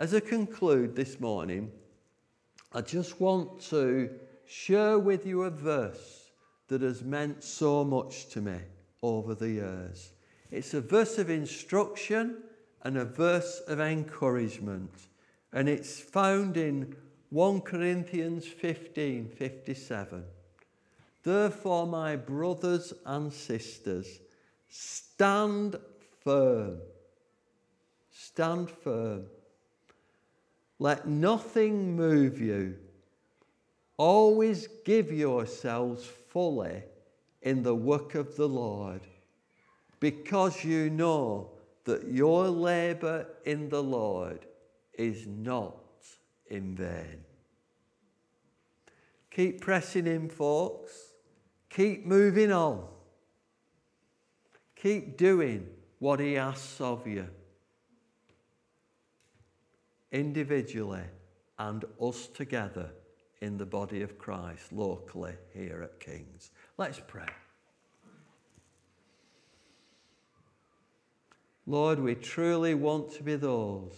As 0.00 0.14
I 0.14 0.20
conclude 0.20 0.96
this 0.96 1.20
morning, 1.20 1.70
I 2.72 2.80
just 2.80 3.20
want 3.20 3.60
to 3.68 4.08
share 4.46 4.98
with 4.98 5.26
you 5.26 5.42
a 5.42 5.50
verse 5.50 6.30
that 6.68 6.80
has 6.80 7.02
meant 7.02 7.44
so 7.44 7.84
much 7.84 8.30
to 8.30 8.40
me 8.40 8.56
over 9.02 9.34
the 9.34 9.50
years. 9.50 10.12
It's 10.50 10.72
a 10.72 10.80
verse 10.80 11.18
of 11.18 11.28
instruction 11.28 12.38
and 12.82 12.96
a 12.96 13.04
verse 13.04 13.60
of 13.68 13.78
encouragement, 13.78 14.90
and 15.52 15.68
it's 15.68 16.00
found 16.00 16.56
in 16.56 16.96
1 17.28 17.60
Corinthians 17.60 18.46
15 18.46 19.28
57. 19.28 20.24
Therefore, 21.22 21.86
my 21.86 22.16
brothers 22.16 22.94
and 23.04 23.30
sisters, 23.30 24.20
stand 24.66 25.76
firm. 26.24 26.78
stand 28.10 28.70
firm. 28.70 29.26
Let 30.80 31.06
nothing 31.06 31.94
move 31.94 32.40
you. 32.40 32.76
Always 33.98 34.66
give 34.84 35.12
yourselves 35.12 36.06
fully 36.30 36.82
in 37.42 37.62
the 37.62 37.74
work 37.74 38.14
of 38.14 38.34
the 38.34 38.48
Lord, 38.48 39.02
because 40.00 40.64
you 40.64 40.88
know 40.88 41.50
that 41.84 42.08
your 42.08 42.48
labour 42.48 43.26
in 43.44 43.68
the 43.68 43.82
Lord 43.82 44.46
is 44.94 45.26
not 45.26 45.76
in 46.46 46.74
vain. 46.74 47.24
Keep 49.30 49.60
pressing 49.60 50.06
in, 50.06 50.30
folks. 50.30 50.92
Keep 51.68 52.06
moving 52.06 52.52
on. 52.52 52.86
Keep 54.76 55.18
doing 55.18 55.66
what 55.98 56.20
He 56.20 56.38
asks 56.38 56.80
of 56.80 57.06
you, 57.06 57.28
individually 60.12 61.04
and 61.58 61.84
us 62.00 62.26
together 62.28 62.90
in 63.40 63.56
the 63.56 63.66
body 63.66 64.02
of 64.02 64.18
Christ 64.18 64.72
locally 64.72 65.34
here 65.54 65.82
at 65.82 66.00
King's. 66.00 66.50
Let's 66.78 67.00
pray. 67.06 67.28
Lord, 71.66 72.00
we 72.00 72.14
truly 72.14 72.74
want 72.74 73.12
to 73.12 73.22
be 73.22 73.36
those 73.36 73.94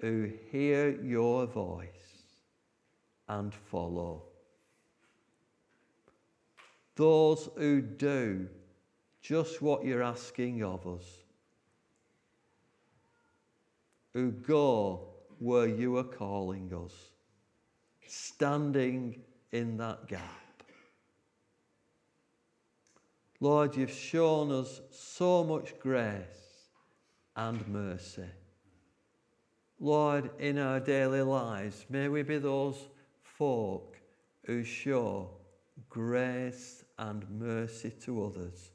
who 0.00 0.30
hear 0.50 0.90
your 1.02 1.46
voice 1.46 1.88
and 3.28 3.52
follow. 3.54 4.22
Those 6.94 7.50
who 7.56 7.82
do 7.82 8.48
just 9.20 9.60
what 9.60 9.84
you're 9.84 10.02
asking 10.02 10.62
of 10.62 10.86
us, 10.86 11.04
who 14.14 14.30
go 14.30 15.15
where 15.38 15.66
you 15.66 15.96
are 15.96 16.04
calling 16.04 16.72
us, 16.72 16.94
standing 18.06 19.20
in 19.52 19.76
that 19.76 20.08
gap. 20.08 20.62
Lord, 23.40 23.76
you've 23.76 23.90
shown 23.90 24.50
us 24.50 24.80
so 24.90 25.44
much 25.44 25.78
grace 25.78 26.70
and 27.36 27.66
mercy. 27.68 28.24
Lord, 29.78 30.30
in 30.38 30.58
our 30.58 30.80
daily 30.80 31.20
lives, 31.20 31.84
may 31.90 32.08
we 32.08 32.22
be 32.22 32.38
those 32.38 32.88
folk 33.22 33.98
who 34.44 34.64
show 34.64 35.30
grace 35.90 36.82
and 36.98 37.28
mercy 37.30 37.90
to 38.04 38.24
others, 38.24 38.70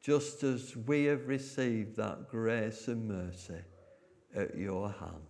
just 0.00 0.44
as 0.44 0.76
we 0.76 1.04
have 1.04 1.26
received 1.26 1.96
that 1.96 2.28
grace 2.28 2.86
and 2.86 3.08
mercy 3.08 3.60
at 4.36 4.56
your 4.56 4.88
hand. 4.88 5.29